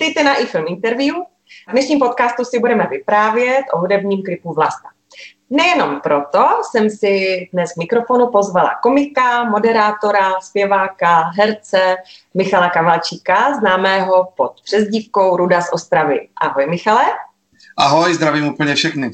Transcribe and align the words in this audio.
Vítejte 0.00 0.24
na 0.24 0.36
iFilm 0.36 0.64
Interview. 0.68 1.16
V 1.68 1.72
dnešním 1.72 1.98
podcastu 1.98 2.44
si 2.44 2.58
budeme 2.58 2.86
vyprávět 2.86 3.64
o 3.72 3.78
hudebním 3.78 4.22
klipu 4.22 4.52
Vlasta. 4.52 4.88
Nejenom 5.50 6.00
proto 6.00 6.48
jsem 6.62 6.90
si 6.90 7.46
dnes 7.52 7.72
k 7.72 7.76
mikrofonu 7.76 8.26
pozvala 8.26 8.78
komika, 8.82 9.44
moderátora, 9.44 10.40
zpěváka, 10.40 11.30
herce 11.36 11.96
Michala 12.34 12.70
Kavalčíka, 12.70 13.54
známého 13.54 14.32
pod 14.36 14.60
přezdívkou 14.64 15.36
Ruda 15.36 15.60
z 15.60 15.72
Ostravy. 15.72 16.28
Ahoj 16.36 16.66
Michale. 16.66 17.04
Ahoj, 17.76 18.14
zdravím 18.14 18.48
úplně 18.48 18.74
všechny. 18.74 19.10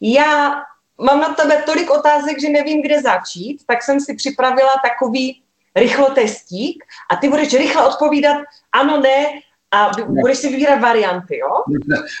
Já 0.00 0.62
mám 1.06 1.20
na 1.20 1.34
tebe 1.34 1.62
tolik 1.66 1.90
otázek, 1.90 2.40
že 2.40 2.48
nevím, 2.48 2.82
kde 2.82 3.02
začít, 3.02 3.62
tak 3.66 3.82
jsem 3.82 4.00
si 4.00 4.14
připravila 4.14 4.72
takový 4.84 5.42
rychlotestík 5.76 6.84
a 7.10 7.16
ty 7.16 7.28
budeš 7.28 7.54
rychle 7.54 7.86
odpovídat 7.86 8.36
ano, 8.72 9.00
ne 9.00 9.26
a 9.72 9.90
budeš 10.06 10.38
si 10.38 10.48
vybírat 10.48 10.80
varianty, 10.80 11.38
jo? 11.38 11.48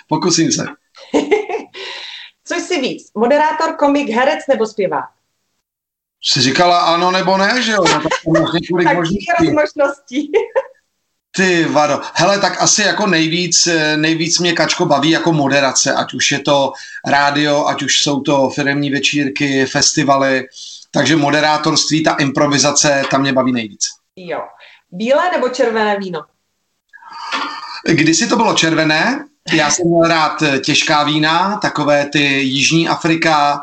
Pokusím 0.08 0.52
se. 0.52 0.66
Co 2.44 2.54
jsi 2.54 2.80
víc, 2.80 3.10
moderátor, 3.14 3.76
komik, 3.76 4.08
herec 4.08 4.38
nebo 4.48 4.66
zpěvák? 4.66 5.10
Jsi 6.24 6.40
říkala 6.40 6.80
ano 6.80 7.10
nebo 7.10 7.36
ne, 7.36 7.62
že 7.62 7.72
jo? 7.72 7.84
No, 7.84 8.02
tak 8.02 8.12
máš 8.26 8.52
několik 8.60 8.94
možností. 8.94 9.50
možností. 9.52 10.32
Ty 11.36 11.64
vado. 11.64 12.00
Hele, 12.14 12.38
tak 12.38 12.62
asi 12.62 12.82
jako 12.82 13.06
nejvíc, 13.06 13.68
nejvíc 13.96 14.38
mě 14.38 14.52
Kačko 14.52 14.86
baví 14.86 15.10
jako 15.10 15.32
moderace, 15.32 15.94
ať 15.94 16.14
už 16.14 16.32
je 16.32 16.38
to 16.38 16.72
rádio, 17.06 17.66
ať 17.66 17.82
už 17.82 18.02
jsou 18.02 18.20
to 18.20 18.50
firmní 18.50 18.90
večírky, 18.90 19.66
festivaly, 19.66 20.46
takže 20.90 21.16
moderátorství, 21.16 22.02
ta 22.02 22.14
improvizace, 22.14 23.02
tam 23.10 23.20
mě 23.20 23.32
baví 23.32 23.52
nejvíc. 23.52 23.84
Jo. 24.16 24.40
Bílé 24.90 25.30
nebo 25.32 25.48
červené 25.48 25.98
víno? 25.98 26.24
Kdysi 27.88 28.26
to 28.26 28.36
bylo 28.36 28.54
červené, 28.54 29.24
já 29.52 29.70
jsem 29.70 29.86
měl 29.86 30.08
rád 30.08 30.42
těžká 30.64 31.04
vína, 31.04 31.58
takové 31.62 32.06
ty 32.12 32.22
Jižní 32.42 32.88
Afrika, 32.88 33.60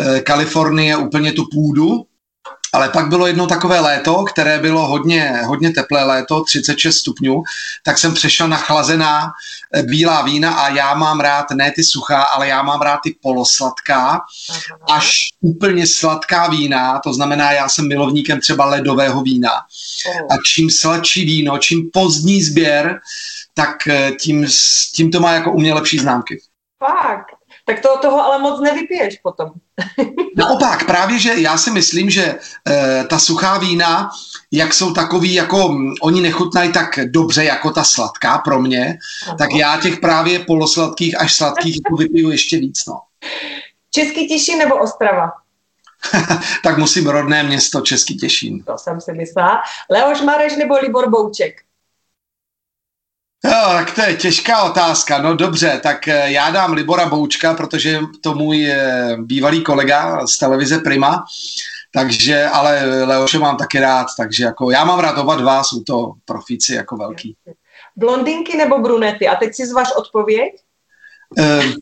eh, 0.00 0.20
Kalifornie, 0.20 0.96
úplně 0.96 1.32
tu 1.32 1.44
půdu, 1.52 2.04
ale 2.72 2.88
pak 2.88 3.08
bylo 3.08 3.26
jedno 3.26 3.46
takové 3.46 3.80
léto, 3.80 4.24
které 4.24 4.58
bylo 4.58 4.86
hodně, 4.86 5.42
hodně 5.46 5.70
teplé 5.70 6.04
léto, 6.04 6.44
36 6.44 6.96
stupňů, 6.96 7.42
tak 7.84 7.98
jsem 7.98 8.14
přešel 8.14 8.48
na 8.48 8.56
chlazená 8.56 9.32
eh, 9.74 9.82
bílá 9.82 10.22
vína 10.22 10.54
a 10.54 10.68
já 10.68 10.94
mám 10.94 11.20
rád 11.20 11.50
ne 11.50 11.72
ty 11.72 11.84
suchá, 11.84 12.22
ale 12.22 12.48
já 12.48 12.62
mám 12.62 12.80
rád 12.80 13.00
ty 13.04 13.16
polosladká, 13.22 14.20
až 14.92 15.28
úplně 15.40 15.86
sladká 15.86 16.48
vína, 16.48 16.98
to 16.98 17.14
znamená, 17.14 17.52
já 17.52 17.68
jsem 17.68 17.88
milovníkem 17.88 18.40
třeba 18.40 18.64
ledového 18.64 19.22
vína. 19.22 19.50
A 20.30 20.34
čím 20.46 20.70
sladší 20.70 21.24
víno, 21.24 21.58
čím 21.58 21.90
pozdní 21.92 22.42
sběr, 22.42 23.00
tak 23.54 23.86
eh, 23.86 24.12
tím, 24.20 24.46
tím 24.94 25.10
to 25.10 25.20
má 25.20 25.32
jako 25.32 25.52
u 25.52 25.60
mě 25.60 25.74
lepší 25.74 25.98
známky. 25.98 26.40
Fakt 26.78 27.41
tak 27.64 27.80
to, 27.80 27.98
toho 28.02 28.24
ale 28.24 28.38
moc 28.38 28.60
nevypiješ 28.60 29.16
potom. 29.16 29.50
Naopak, 30.36 30.86
právě, 30.86 31.18
že 31.18 31.34
já 31.36 31.58
si 31.58 31.70
myslím, 31.70 32.10
že 32.10 32.38
e, 32.68 33.04
ta 33.04 33.18
suchá 33.18 33.58
vína, 33.58 34.10
jak 34.50 34.74
jsou 34.74 34.92
takový, 34.92 35.34
jako 35.34 35.68
mm, 35.68 35.92
oni 36.02 36.20
nechutnají 36.20 36.72
tak 36.72 36.98
dobře 37.06 37.44
jako 37.44 37.70
ta 37.70 37.84
sladká 37.84 38.38
pro 38.38 38.60
mě, 38.60 38.98
Aha. 39.26 39.36
tak 39.36 39.52
já 39.52 39.80
těch 39.80 40.00
právě 40.00 40.38
polosladkých 40.38 41.20
až 41.20 41.36
sladkých 41.36 41.76
jako 41.84 41.96
vypiju 41.96 42.30
ještě 42.30 42.56
víc. 42.56 42.86
No. 42.88 43.00
Český 43.90 44.28
Těšín 44.28 44.58
nebo 44.58 44.76
Ostrava? 44.76 45.32
tak 46.62 46.78
musím 46.78 47.06
rodné 47.06 47.42
město 47.42 47.80
Český 47.80 48.16
Těšín. 48.16 48.62
To 48.64 48.78
jsem 48.78 49.00
si 49.00 49.12
myslela. 49.12 49.62
Leoš 49.90 50.20
Mareš 50.20 50.56
nebo 50.56 50.74
Libor 50.78 51.10
Bouček? 51.10 51.60
Jo, 53.44 53.52
tak 53.72 53.94
to 53.94 54.00
je 54.00 54.16
těžká 54.16 54.62
otázka. 54.62 55.18
No 55.18 55.34
dobře, 55.34 55.80
tak 55.82 56.08
eh, 56.08 56.32
já 56.32 56.50
dám 56.50 56.72
Libora 56.72 57.08
Boučka, 57.08 57.54
protože 57.54 58.00
to 58.20 58.34
můj 58.34 58.70
eh, 58.70 59.16
bývalý 59.18 59.62
kolega 59.62 60.26
z 60.26 60.38
televize 60.38 60.78
Prima, 60.78 61.24
takže, 61.94 62.44
ale 62.44 63.04
Leoše 63.04 63.38
mám 63.38 63.56
taky 63.56 63.80
rád, 63.80 64.06
takže 64.16 64.44
jako 64.44 64.70
já 64.70 64.84
mám 64.84 64.98
rád 64.98 65.18
oba 65.18 65.36
dva, 65.36 65.64
jsou 65.64 65.80
to 65.80 66.12
profíci 66.24 66.74
jako 66.74 66.96
velký. 66.96 67.36
Blondinky 67.96 68.56
nebo 68.56 68.78
brunety? 68.78 69.28
A 69.28 69.36
teď 69.36 69.54
si 69.54 69.66
zvaž 69.66 69.88
odpověď? 69.96 70.52
Um, 71.38 71.74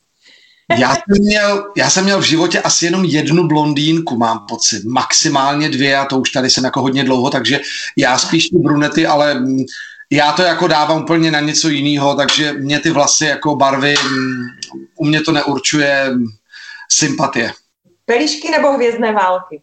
já 0.78 0.94
jsem, 0.94 1.24
měl, 1.24 1.72
já 1.76 1.90
jsem 1.90 2.04
měl 2.04 2.20
v 2.20 2.24
životě 2.24 2.60
asi 2.60 2.84
jenom 2.84 3.04
jednu 3.04 3.48
blondýnku, 3.48 4.16
mám 4.16 4.46
pocit. 4.48 4.84
Maximálně 4.84 5.68
dvě 5.68 5.96
a 5.96 6.04
to 6.04 6.18
už 6.18 6.30
tady 6.30 6.50
jsem 6.50 6.64
jako 6.64 6.82
hodně 6.82 7.04
dlouho, 7.04 7.30
takže 7.30 7.60
já 7.96 8.18
spíš 8.18 8.48
ty 8.48 8.58
brunety, 8.58 9.06
ale 9.06 9.34
mm, 9.34 9.64
já 10.10 10.32
to 10.32 10.42
jako 10.42 10.68
dávám 10.68 11.02
úplně 11.02 11.30
na 11.30 11.40
něco 11.40 11.68
jiného, 11.68 12.14
takže 12.14 12.52
mě 12.52 12.80
ty 12.80 12.90
vlasy 12.90 13.24
jako 13.24 13.56
barvy, 13.56 13.94
mm, 14.10 14.46
u 14.96 15.04
mě 15.04 15.20
to 15.20 15.32
neurčuje 15.32 16.12
sympatie. 16.92 17.52
Pelíšky 18.04 18.50
nebo 18.50 18.72
hvězdné 18.72 19.12
války? 19.12 19.62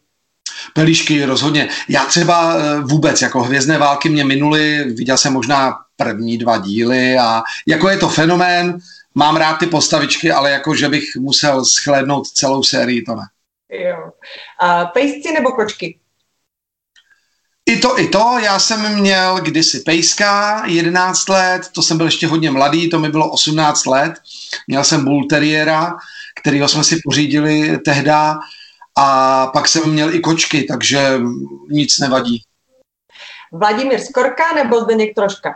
Pelíšky 0.73 1.25
rozhodně. 1.25 1.69
Já 1.89 2.05
třeba 2.05 2.55
eh, 2.55 2.79
vůbec, 2.79 3.21
jako 3.21 3.43
hvězdné 3.43 3.77
války 3.77 4.09
mě 4.09 4.25
minuly, 4.25 4.83
viděl 4.83 5.17
jsem 5.17 5.33
možná 5.33 5.77
první 5.95 6.37
dva 6.37 6.57
díly 6.57 7.17
a 7.17 7.41
jako 7.67 7.89
je 7.89 7.97
to 7.97 8.09
fenomén, 8.09 8.77
mám 9.15 9.35
rád 9.35 9.55
ty 9.57 9.65
postavičky, 9.65 10.31
ale 10.31 10.51
jako, 10.51 10.75
že 10.75 10.89
bych 10.89 11.15
musel 11.15 11.65
schlédnout 11.65 12.27
celou 12.27 12.63
sérii, 12.63 13.01
to 13.01 13.15
ne. 13.15 13.23
Jo. 13.69 14.11
A 14.59 14.85
pejsci 14.85 15.33
nebo 15.33 15.51
kočky? 15.51 15.99
I 17.67 17.77
to, 17.77 17.99
i 17.99 18.07
to. 18.07 18.37
Já 18.43 18.59
jsem 18.59 18.95
měl 18.95 19.39
kdysi 19.41 19.79
pejska, 19.79 20.63
11 20.65 21.29
let, 21.29 21.69
to 21.71 21.81
jsem 21.81 21.97
byl 21.97 22.05
ještě 22.05 22.27
hodně 22.27 22.51
mladý, 22.51 22.89
to 22.89 22.99
mi 22.99 23.09
bylo 23.09 23.31
18 23.31 23.85
let. 23.85 24.13
Měl 24.67 24.83
jsem 24.83 25.05
bull 25.05 25.27
terriera, 25.27 25.97
kterýho 26.39 26.67
jsme 26.67 26.83
si 26.83 26.99
pořídili 27.03 27.77
tehda 27.77 28.39
a 28.97 29.47
pak 29.47 29.67
jsem 29.67 29.91
měl 29.91 30.15
i 30.15 30.19
kočky, 30.19 30.63
takže 30.63 31.19
nic 31.69 31.99
nevadí. 31.99 32.43
Vladimír 33.51 33.99
Skorka 33.99 34.53
nebo 34.53 34.81
Zdeněk 34.81 35.15
Troška? 35.15 35.55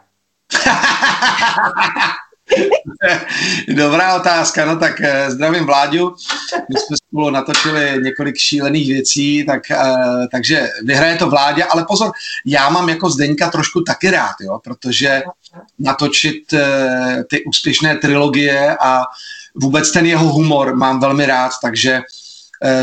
Dobrá 3.68 4.16
otázka, 4.16 4.66
no 4.66 4.80
tak 4.80 5.02
eh, 5.02 5.32
zdravím 5.32 5.66
Vláďu. 5.66 6.16
My 6.70 6.80
jsme 6.80 6.98
spolu 6.98 7.30
natočili 7.30 8.00
několik 8.04 8.38
šílených 8.38 8.88
věcí, 8.88 9.46
tak, 9.46 9.72
eh, 9.72 9.78
takže 10.32 10.70
vyhraje 10.84 11.16
to 11.16 11.30
Vláďa, 11.30 11.66
ale 11.66 11.86
pozor, 11.86 12.12
já 12.46 12.70
mám 12.70 12.90
jako 12.90 13.10
Zdeňka 13.10 13.50
trošku 13.50 13.82
taky 13.82 14.12
rád, 14.12 14.36
jo, 14.42 14.60
protože 14.64 15.22
natočit 15.80 16.54
eh, 16.54 17.24
ty 17.30 17.44
úspěšné 17.44 17.96
trilogie 17.96 18.78
a 18.82 19.04
vůbec 19.56 19.92
ten 19.92 20.06
jeho 20.06 20.26
humor 20.26 20.76
mám 20.76 21.00
velmi 21.00 21.26
rád, 21.26 21.52
takže 21.62 22.02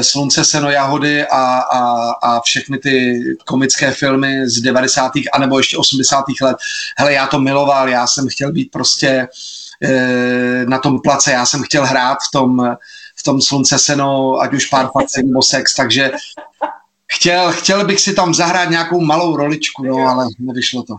Slunce, 0.03 0.45
seno, 0.45 0.71
jahody 0.71 1.27
a, 1.27 1.59
a, 1.59 2.11
a 2.23 2.41
všechny 2.41 2.78
ty 2.78 3.23
komické 3.47 3.91
filmy 3.91 4.49
z 4.49 4.61
90. 4.61 5.12
anebo 5.33 5.59
ještě 5.59 5.77
80. 5.77 6.25
let. 6.43 6.57
Hele, 6.99 7.12
já 7.12 7.27
to 7.27 7.41
miloval, 7.41 7.89
já 7.89 8.07
jsem 8.07 8.28
chtěl 8.28 8.53
být 8.53 8.71
prostě 8.71 9.09
Eh, 9.19 9.58
na 10.66 10.78
tom 10.78 11.00
place. 11.00 11.33
Já 11.33 11.47
jsem 11.47 11.62
chtěl 11.62 11.87
hrát 11.87 12.19
v 12.28 12.31
tom, 12.33 12.77
v 13.16 13.22
tom 13.22 13.41
slunce 13.43 13.78
seno, 13.78 14.41
ať 14.41 14.55
už 14.55 14.66
pár 14.66 14.89
facek 14.93 15.27
nebo 15.27 15.43
sex, 15.43 15.75
takže 15.75 16.11
chtěl, 17.12 17.53
chtěl 17.53 17.87
bych 17.87 18.00
si 18.00 18.15
tam 18.15 18.34
zahrát 18.34 18.71
nějakou 18.71 19.00
malou 19.00 19.37
roličku, 19.37 19.84
no, 19.84 19.97
ale 19.97 20.27
nevyšlo 20.39 20.83
to. 20.83 20.97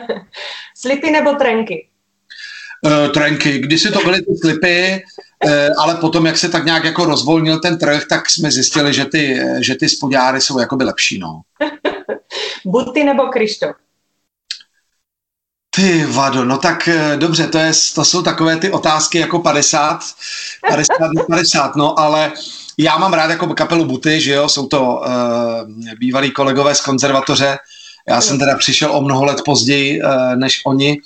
slipy 0.76 1.10
nebo 1.10 1.32
trenky? 1.32 1.88
Uh, 2.82 3.12
trenky. 3.12 3.58
Kdysi 3.58 3.90
to 3.90 3.98
byly 3.98 4.22
ty 4.22 4.36
slipy, 4.40 5.02
uh, 5.44 5.52
ale 5.78 5.94
potom, 5.94 6.26
jak 6.26 6.36
se 6.36 6.48
tak 6.48 6.64
nějak 6.64 6.84
jako 6.84 7.04
rozvolnil 7.04 7.60
ten 7.60 7.78
trh, 7.78 8.06
tak 8.08 8.30
jsme 8.30 8.50
zjistili, 8.50 8.94
že 8.94 9.04
ty, 9.04 9.40
že 9.60 9.74
ty 9.74 9.88
spodňáry 9.88 10.40
jsou 10.40 10.58
jakoby 10.58 10.84
lepší, 10.84 11.18
no. 11.18 11.40
Buty 12.64 13.04
nebo 13.04 13.22
Krištof? 13.22 13.76
Ty 15.76 16.06
vado, 16.06 16.44
no 16.44 16.58
tak 16.58 16.88
eh, 16.88 17.16
dobře, 17.16 17.46
to, 17.46 17.58
je, 17.58 17.72
to 17.94 18.04
jsou 18.04 18.22
takové 18.22 18.56
ty 18.56 18.70
otázky 18.70 19.18
jako 19.18 19.38
50, 19.38 20.00
50 20.68 20.94
50, 21.28 21.76
no 21.76 21.98
ale 21.98 22.32
já 22.78 22.98
mám 22.98 23.12
rád 23.12 23.30
jako 23.30 23.54
kapelu 23.54 23.84
Buty, 23.84 24.20
že 24.20 24.32
jo, 24.32 24.48
jsou 24.48 24.66
to 24.66 24.82
uh, 24.82 25.08
bývalí 25.98 26.30
kolegové 26.30 26.74
z 26.74 26.80
konzervatoře, 26.80 27.58
já 28.08 28.20
jsem 28.20 28.38
teda 28.38 28.56
přišel 28.56 28.96
o 28.96 29.02
mnoho 29.02 29.24
let 29.24 29.42
později 29.44 30.02
uh, 30.02 30.36
než 30.36 30.62
oni, 30.66 30.96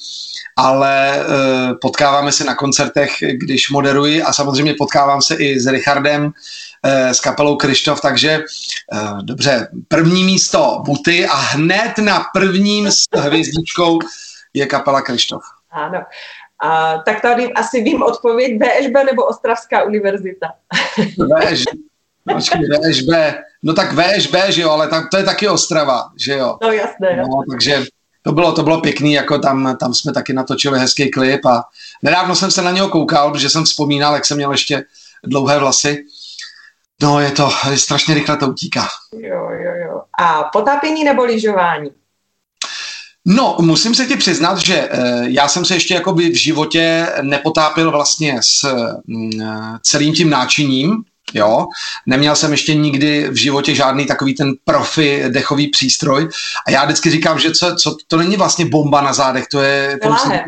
ale 0.57 1.25
uh, 1.27 1.79
potkáváme 1.81 2.33
se 2.33 2.45
na 2.45 2.55
koncertech, 2.55 3.17
když 3.33 3.71
moderuji 3.71 4.23
a 4.23 4.33
samozřejmě 4.33 4.75
potkávám 4.79 5.23
se 5.23 5.35
i 5.35 5.61
s 5.61 5.67
Richardem, 5.67 6.25
uh, 6.25 7.11
s 7.11 7.21
kapelou 7.21 7.57
Krištof, 7.57 8.01
takže 8.01 8.43
uh, 8.93 9.23
dobře, 9.23 9.69
první 9.89 10.25
místo 10.25 10.83
Buty 10.85 11.27
a 11.27 11.37
hned 11.37 11.99
na 11.99 12.27
prvním 12.35 12.87
s 12.87 13.03
hvězdičkou 13.17 13.99
je 14.55 14.67
kapela 14.67 15.03
Krištof. 15.03 15.43
Ano. 15.71 16.03
A, 16.63 16.99
tak 16.99 17.21
tady 17.21 17.53
asi 17.53 17.83
vím 17.83 18.03
odpověď 18.03 18.53
VŠB 18.63 18.95
nebo 19.07 19.25
Ostravská 19.25 19.83
univerzita. 19.83 20.47
VŠ, 21.47 21.65
počkej, 22.35 22.61
VŠB. 22.61 23.11
No 23.63 23.75
tak 23.75 23.93
VŠB, 23.93 24.35
že 24.49 24.63
jo, 24.63 24.71
ale 24.71 24.89
tak, 24.89 25.11
to 25.11 25.17
je 25.17 25.25
taky 25.25 25.49
Ostrava, 25.49 26.11
že 26.17 26.33
jo. 26.33 26.59
No 26.63 26.73
jasné. 26.73 27.17
No, 27.17 27.43
takže 27.51 27.85
to 28.23 28.33
bylo, 28.33 28.53
to 28.53 28.63
bylo 28.63 28.81
pěkný, 28.81 29.13
jako 29.13 29.39
tam, 29.39 29.77
tam 29.77 29.95
jsme 29.95 30.13
taky 30.13 30.33
natočili 30.33 30.79
hezký 30.79 31.11
klip 31.11 31.47
a 31.47 31.65
nedávno 32.03 32.35
jsem 32.35 32.51
se 32.51 32.63
na 32.63 32.71
něho 32.71 32.89
koukal, 32.89 33.31
protože 33.31 33.51
jsem 33.51 33.65
vzpomínal, 33.65 34.15
jak 34.15 34.25
jsem 34.25 34.37
měl 34.37 34.53
ještě 34.53 34.85
dlouhé 35.25 35.59
vlasy. 35.59 36.05
No, 37.03 37.21
je 37.21 37.31
to, 37.31 37.49
je 37.71 37.79
strašně 37.79 38.15
rychle 38.15 38.37
to 38.37 38.49
utíká. 38.49 38.89
Jo, 39.13 39.49
jo, 39.51 39.73
jo. 39.87 40.03
A 40.19 40.45
potápění 40.45 41.05
nebo 41.05 41.25
lyžování? 41.25 41.91
No, 43.27 43.57
musím 43.61 43.95
se 43.95 44.07
ti 44.07 44.17
přiznat, 44.17 44.59
že 44.59 44.89
uh, 44.89 45.23
já 45.23 45.49
jsem 45.49 45.65
se 45.65 45.75
ještě 45.75 45.95
jakoby 45.95 46.31
v 46.31 46.35
životě 46.35 47.07
nepotápil 47.23 47.91
vlastně 47.91 48.39
s 48.41 48.65
uh, 48.65 49.77
celým 49.83 50.15
tím 50.15 50.31
náčiním, 50.31 50.97
jo. 51.35 51.67
Neměl 52.07 52.37
jsem 52.37 52.53
ještě 52.53 52.75
nikdy 52.75 53.29
v 53.31 53.37
životě 53.37 53.75
žádný 53.75 54.07
takový 54.07 54.35
ten 54.35 54.53
profi 54.65 55.25
dechový 55.29 55.69
přístroj 55.69 56.29
a 56.67 56.71
já 56.71 56.85
vždycky 56.85 57.11
říkám, 57.11 57.39
že 57.39 57.51
co, 57.51 57.75
co 57.75 57.97
to 58.09 58.17
není 58.17 58.37
vlastně 58.37 58.65
bomba 58.65 59.01
na 59.01 59.13
zádech, 59.13 59.45
to 59.53 59.63
je... 59.63 59.99
To 60.03 60.09
láhev. 60.09 60.43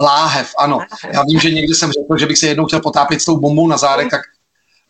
Láhev, 0.00 0.54
ano. 0.58 0.76
Láhev. 0.76 1.14
Já 1.14 1.22
vím, 1.22 1.40
že 1.40 1.50
někdy 1.50 1.74
jsem 1.74 1.92
řekl, 1.92 2.18
že 2.18 2.26
bych 2.26 2.38
se 2.38 2.46
jednou 2.46 2.66
chtěl 2.66 2.80
potápět 2.80 3.20
s 3.20 3.24
tou 3.24 3.36
bombou 3.36 3.68
na 3.68 3.76
zádech, 3.76 4.08
tak 4.10 4.20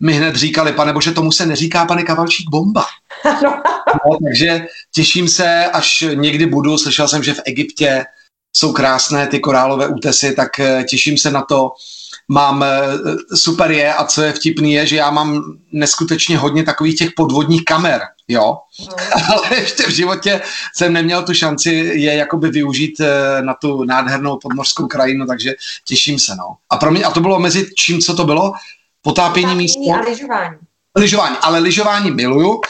mi 0.00 0.12
hned 0.12 0.36
říkali, 0.36 0.72
pane 0.72 0.92
bože, 0.92 1.12
tomu 1.12 1.32
se 1.32 1.46
neříká, 1.46 1.84
pane 1.84 2.02
Kavalčík, 2.02 2.50
bomba. 2.50 2.84
No. 3.42 3.62
no, 3.86 4.18
takže 4.28 4.66
těším 4.94 5.28
se, 5.28 5.64
až 5.66 6.04
někdy 6.14 6.46
budu, 6.46 6.78
slyšel 6.78 7.08
jsem, 7.08 7.22
že 7.22 7.34
v 7.34 7.40
Egyptě 7.44 8.04
jsou 8.56 8.72
krásné 8.72 9.26
ty 9.26 9.40
korálové 9.40 9.88
útesy, 9.88 10.34
tak 10.34 10.60
eh, 10.60 10.84
těším 10.88 11.18
se 11.18 11.30
na 11.30 11.42
to. 11.42 11.70
Mám 12.28 12.62
eh, 12.62 13.36
super 13.36 13.70
je 13.70 13.94
a 13.94 14.04
co 14.04 14.22
je 14.22 14.32
vtipný 14.32 14.72
je, 14.72 14.86
že 14.86 14.96
já 14.96 15.10
mám 15.10 15.42
neskutečně 15.72 16.38
hodně 16.38 16.64
takových 16.64 16.98
těch 16.98 17.10
podvodních 17.16 17.64
kamer, 17.64 18.00
jo, 18.28 18.56
mm. 18.80 18.86
ale 19.32 19.56
ještě 19.60 19.82
v 19.82 19.90
životě 19.90 20.40
jsem 20.76 20.92
neměl 20.92 21.22
tu 21.22 21.34
šanci 21.34 21.70
je 21.94 22.14
jakoby 22.14 22.50
využít 22.50 23.00
eh, 23.00 23.42
na 23.42 23.54
tu 23.54 23.84
nádhernou 23.84 24.38
podmořskou 24.38 24.86
krajinu, 24.86 25.26
takže 25.26 25.54
těším 25.84 26.18
se, 26.18 26.36
no. 26.36 26.56
A 26.70 26.76
pro 26.76 26.90
mě, 26.90 27.04
a 27.04 27.10
to 27.10 27.20
bylo 27.20 27.38
mezi 27.38 27.70
čím, 27.76 28.00
co 28.00 28.14
to 28.16 28.24
bylo? 28.24 28.52
Potápění 29.02 29.54
místo. 29.54 29.92
a 29.94 30.00
lyžování. 30.00 30.56
Lyžování, 30.96 31.36
ale 31.40 31.58
lyžování 31.58 32.10
miluju, 32.10 32.60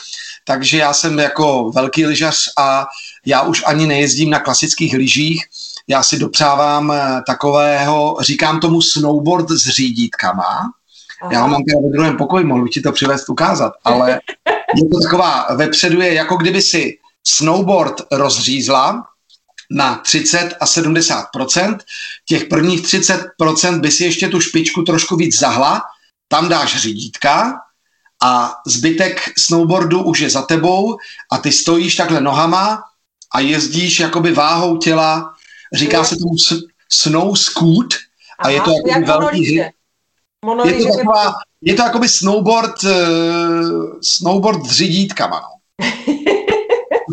takže 0.45 0.79
já 0.79 0.93
jsem 0.93 1.19
jako 1.19 1.71
velký 1.75 2.07
lyžař 2.07 2.49
a 2.59 2.87
já 3.27 3.43
už 3.43 3.63
ani 3.67 3.87
nejezdím 3.87 4.31
na 4.31 4.41
klasických 4.41 4.95
lyžích, 4.95 5.45
já 5.89 6.03
si 6.03 6.19
dopřávám 6.19 6.93
eh, 6.93 7.23
takového, 7.27 8.17
říkám 8.21 8.61
tomu 8.61 8.83
snowboard 8.83 9.51
s 9.51 9.69
řídítkama, 9.69 10.73
Aha. 11.23 11.33
Já 11.33 11.43
ho 11.43 11.49
mám 11.49 11.65
teda 11.65 11.81
ve 11.83 11.89
druhém 11.89 12.17
pokoji, 12.17 12.45
mohl 12.45 12.63
bych 12.63 12.73
ti 12.73 12.81
to 12.81 12.93
přivést 12.93 13.29
ukázat, 13.29 13.73
ale 13.85 14.11
je 14.77 14.89
to 14.93 15.01
taková, 15.01 15.47
vepředu 15.55 16.01
je 16.01 16.15
jako 16.15 16.37
kdyby 16.37 16.63
si 16.63 16.99
snowboard 17.27 17.95
rozřízla 18.13 19.07
na 19.71 19.95
30 19.95 20.57
a 20.61 20.65
70% 20.65 21.79
Těch 22.25 22.45
prvních 22.45 22.83
30 22.83 23.27
by 23.79 23.91
si 23.91 24.05
ještě 24.05 24.29
tu 24.29 24.41
špičku 24.41 24.83
trošku 24.83 25.17
víc 25.17 25.39
zahla 25.39 25.83
tam 26.33 26.49
dáš 26.49 26.77
řídítka 26.77 27.61
a 28.23 28.55
zbytek 28.67 29.33
snowboardu 29.39 30.03
už 30.03 30.21
je 30.21 30.31
za 30.31 30.43
tebou 30.43 30.97
a 31.33 31.39
ty 31.39 31.53
stojíš 31.53 31.97
takhle 31.97 32.21
nohama 32.21 32.83
a 33.35 33.41
jezdíš 33.41 34.01
jakoby 34.01 34.33
váhou 34.33 34.77
těla, 34.77 35.35
říká 35.75 36.05
se 36.05 36.17
tomu 36.17 36.35
snow 36.89 37.37
scoot 37.37 37.95
a 38.39 38.43
Aha, 38.43 38.51
je 38.51 38.61
to 38.61 38.71
jako 38.87 39.07
velký 39.07 39.45
hit. 39.45 39.67
Je 40.65 40.75
to, 40.75 40.97
taková, 40.97 41.33
je 41.63 41.75
to 41.75 41.83
jakoby 41.83 42.09
snowboard, 42.09 42.85
uh, 42.85 42.91
snowboard 44.03 44.67
s 44.67 44.73
řídítkama. 44.73 45.41
No. 45.41 45.60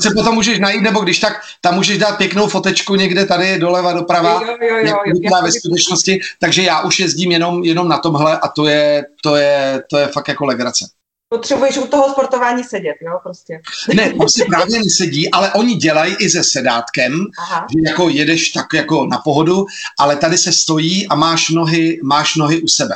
Se 0.01 0.09
potom 0.15 0.35
můžeš 0.35 0.59
najít, 0.59 0.81
nebo 0.81 0.99
když 0.99 1.19
tak, 1.19 1.41
tam 1.61 1.75
můžeš 1.75 1.97
dát 1.97 2.17
pěknou 2.17 2.47
fotečku 2.47 2.95
někde 2.95 3.25
tady 3.25 3.59
doleva, 3.59 3.93
doprava, 3.93 4.33
jo, 4.33 4.57
jo, 4.61 4.77
jo, 4.77 4.97
jo, 5.05 5.41
ve 5.43 5.51
skutečnosti, 5.51 6.19
takže 6.39 6.63
já 6.63 6.81
už 6.81 6.99
jezdím 6.99 7.31
jenom, 7.31 7.63
jenom 7.63 7.87
na 7.87 7.97
tomhle 7.97 8.39
a 8.39 8.47
to 8.47 8.65
je, 8.65 9.03
to 9.23 9.35
je, 9.35 9.83
to 9.89 9.97
je 9.97 10.07
fakt 10.07 10.27
jako 10.27 10.45
legrace. 10.45 10.85
Potřebuješ 11.29 11.77
u 11.77 11.87
toho 11.87 12.09
sportování 12.09 12.63
sedět, 12.63 12.95
jo, 13.01 13.19
prostě. 13.23 13.61
Ne, 13.93 14.13
tam 14.13 14.29
si 14.29 14.45
právě 14.45 14.79
nesedí, 14.79 15.31
ale 15.31 15.53
oni 15.53 15.75
dělají 15.75 16.15
i 16.19 16.29
se 16.29 16.43
sedátkem, 16.43 17.25
Aha. 17.39 17.67
že 17.71 17.89
jako 17.91 18.09
jedeš 18.09 18.49
tak 18.49 18.65
jako 18.73 19.05
na 19.05 19.17
pohodu, 19.17 19.65
ale 19.99 20.15
tady 20.15 20.37
se 20.37 20.51
stojí 20.51 21.07
a 21.07 21.15
máš 21.15 21.49
nohy, 21.49 21.99
máš 22.03 22.35
nohy 22.35 22.61
u 22.61 22.67
sebe. 22.67 22.95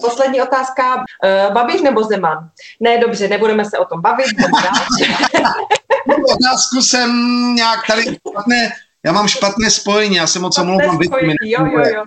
Poslední 0.00 0.42
otázka. 0.42 0.96
Uh, 0.96 1.54
Babiš 1.54 1.82
nebo 1.82 2.04
Zeman? 2.04 2.48
Ne, 2.80 2.98
dobře, 2.98 3.28
nebudeme 3.28 3.64
se 3.64 3.78
o 3.78 3.84
tom 3.84 4.00
bavit. 4.00 4.26
otázku 6.06 6.82
jsem 6.82 7.10
nějak 7.54 7.86
tady 7.86 8.02
špatné, 8.02 8.72
já 9.04 9.12
mám 9.12 9.28
špatné 9.28 9.70
spojení, 9.70 10.16
já 10.16 10.26
se 10.26 10.38
moc 10.38 10.58
omlouvám. 10.58 10.98
Jo, 11.42 11.66
jo, 11.66 11.82
jo. 11.94 12.04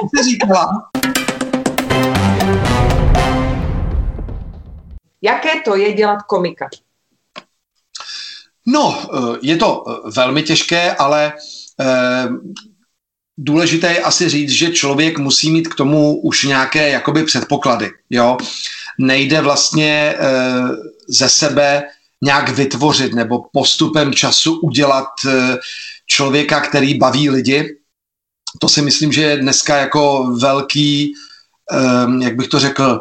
Co 0.00 0.22
jsi 0.22 0.30
říkala? 0.30 0.90
Jaké 5.22 5.60
to 5.64 5.76
je 5.76 5.92
dělat 5.92 6.22
komika? 6.22 6.68
No, 8.66 9.08
eh, 9.14 9.38
je 9.42 9.56
to 9.56 9.84
eh, 9.88 10.10
velmi 10.10 10.42
těžké, 10.42 10.92
ale 10.92 11.32
eh, 11.80 12.28
důležité 13.38 13.92
je 13.92 14.02
asi 14.02 14.28
říct, 14.28 14.50
že 14.50 14.72
člověk 14.72 15.18
musí 15.18 15.50
mít 15.50 15.68
k 15.68 15.74
tomu 15.74 16.20
už 16.20 16.44
nějaké 16.44 16.88
jakoby 16.88 17.24
předpoklady. 17.24 17.90
Jo? 18.10 18.36
Nejde 18.98 19.40
vlastně 19.40 20.14
ze 21.08 21.28
sebe 21.28 21.84
nějak 22.24 22.48
vytvořit 22.48 23.14
nebo 23.14 23.42
postupem 23.52 24.14
času 24.14 24.60
udělat 24.60 25.08
člověka, 26.06 26.60
který 26.60 26.98
baví 26.98 27.30
lidi. 27.30 27.76
To 28.60 28.68
si 28.68 28.82
myslím, 28.82 29.12
že 29.12 29.22
je 29.22 29.36
dneska 29.36 29.76
jako 29.76 30.34
velký, 30.40 31.14
jak 32.20 32.36
bych 32.36 32.48
to 32.48 32.58
řekl, 32.58 33.00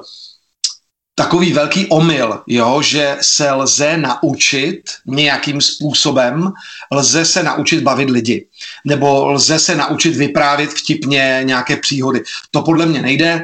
takový 1.16 1.54
velký 1.54 1.88
omyl, 1.88 2.44
jo, 2.48 2.82
že 2.82 3.18
se 3.22 3.52
lze 3.52 3.98
naučit 3.98 4.82
nějakým 5.06 5.62
způsobem, 5.62 6.52
lze 6.92 7.26
se 7.26 7.44
naučit 7.44 7.84
bavit 7.84 8.10
lidi, 8.10 8.48
nebo 8.86 9.28
lze 9.28 9.60
se 9.60 9.76
naučit 9.76 10.16
vyprávět 10.16 10.70
vtipně 10.70 11.42
nějaké 11.44 11.78
příhody. 11.78 12.24
To 12.52 12.62
podle 12.62 12.86
mě 12.86 13.02
nejde, 13.02 13.44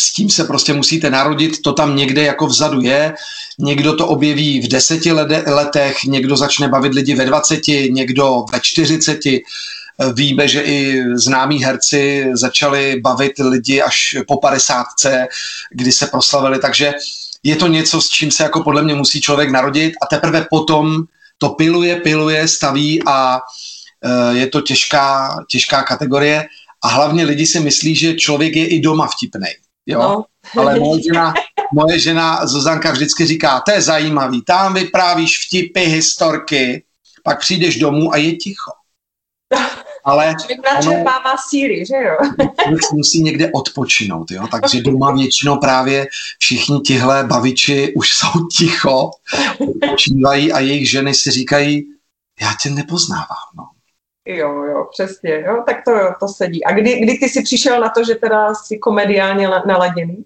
s 0.00 0.12
tím 0.12 0.30
se 0.30 0.44
prostě 0.44 0.72
musíte 0.72 1.10
narodit, 1.10 1.62
to 1.62 1.72
tam 1.72 1.96
někde 1.96 2.22
jako 2.22 2.46
vzadu 2.46 2.80
je, 2.80 3.14
někdo 3.58 3.96
to 3.96 4.06
objeví 4.06 4.60
v 4.60 4.68
deseti 4.68 5.12
letech, 5.46 6.04
někdo 6.04 6.36
začne 6.36 6.68
bavit 6.68 6.94
lidi 6.94 7.14
ve 7.14 7.24
dvaceti, 7.24 7.88
někdo 7.92 8.44
ve 8.52 8.60
čtyřiceti, 8.60 9.42
Víme, 10.14 10.48
že 10.48 10.62
i 10.62 11.02
známí 11.14 11.64
herci 11.64 12.30
začali 12.32 13.00
bavit 13.00 13.32
lidi 13.38 13.82
až 13.82 14.16
po 14.28 14.36
padesátce, 14.40 15.26
kdy 15.70 15.92
se 15.92 16.06
proslavili, 16.06 16.58
takže 16.58 16.92
je 17.42 17.56
to 17.56 17.66
něco, 17.66 18.00
s 18.00 18.08
čím 18.08 18.30
se 18.30 18.42
jako 18.42 18.62
podle 18.62 18.82
mě 18.82 18.94
musí 18.94 19.20
člověk 19.20 19.50
narodit 19.50 19.94
a 20.02 20.06
teprve 20.06 20.46
potom 20.50 21.04
to 21.38 21.48
piluje, 21.48 21.96
piluje, 21.96 22.48
staví 22.48 23.02
a 23.06 23.40
e, 24.04 24.36
je 24.36 24.46
to 24.46 24.60
těžká, 24.60 25.36
těžká 25.50 25.82
kategorie. 25.82 26.46
A 26.82 26.88
hlavně 26.88 27.24
lidi 27.24 27.46
si 27.46 27.60
myslí, 27.60 27.94
že 27.94 28.14
člověk 28.14 28.56
je 28.56 28.66
i 28.66 28.80
doma 28.80 29.06
vtipnej. 29.06 29.54
Jo? 29.88 30.02
No. 30.02 30.24
Ale 30.56 30.80
moje 30.80 31.02
žena, 31.02 31.34
moje 31.72 31.98
žena 31.98 32.46
Zuzanka 32.46 32.92
vždycky 32.92 33.26
říká, 33.26 33.60
to 33.60 33.70
je 33.70 33.82
zajímavý, 33.82 34.42
tam 34.42 34.74
vyprávíš 34.74 35.46
vtipy, 35.46 35.80
historky, 35.80 36.84
pak 37.24 37.40
přijdeš 37.40 37.78
domů 37.78 38.12
a 38.12 38.16
je 38.16 38.36
ticho. 38.36 38.70
ale... 40.04 40.34
Načerpává 40.74 41.36
síly, 41.48 41.86
že 41.86 41.94
jo? 41.94 42.16
Musí 42.92 43.22
někde 43.22 43.50
odpočinout, 43.54 44.30
jo? 44.30 44.46
Takže 44.50 44.82
doma 44.82 45.12
většinou 45.12 45.56
právě 45.56 46.06
všichni 46.38 46.80
tihle 46.80 47.24
baviči 47.24 47.92
už 47.96 48.16
jsou 48.16 48.46
ticho, 48.46 49.10
odpočívají 49.70 50.52
a 50.52 50.60
jejich 50.60 50.90
ženy 50.90 51.14
si 51.14 51.30
říkají, 51.30 51.84
já 52.40 52.54
tě 52.62 52.70
nepoznávám, 52.70 53.48
no. 53.56 53.64
Jo, 54.28 54.62
jo, 54.64 54.86
přesně, 54.90 55.42
jo, 55.46 55.62
tak 55.66 55.76
to, 55.84 55.92
to 56.20 56.28
sedí. 56.28 56.64
A 56.64 56.72
kdy, 56.72 57.00
kdy 57.00 57.18
ty 57.18 57.28
jsi 57.28 57.42
přišel 57.42 57.80
na 57.80 57.88
to, 57.88 58.04
že 58.04 58.14
teda 58.14 58.54
jsi 58.54 58.78
komediálně 58.78 59.48
naladěný? 59.66 60.24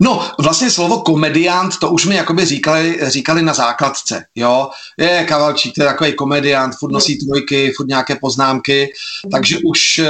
No, 0.00 0.30
vlastně 0.38 0.70
slovo 0.70 1.00
komediant, 1.00 1.78
to 1.78 1.90
už 1.90 2.06
mi 2.06 2.14
jakoby 2.14 2.44
říkali, 2.44 2.98
říkali 3.02 3.42
na 3.42 3.54
základce, 3.54 4.24
jo. 4.34 4.70
Je 4.98 5.24
Kavalčík, 5.24 5.74
to 5.74 5.82
je 5.82 5.88
takový 5.88 6.12
komediant, 6.12 6.74
furt 6.74 6.92
nosí 6.92 7.26
trojky, 7.26 7.72
furt 7.76 7.88
nějaké 7.88 8.16
poznámky, 8.16 8.92
takže 9.32 9.58
už 9.64 10.00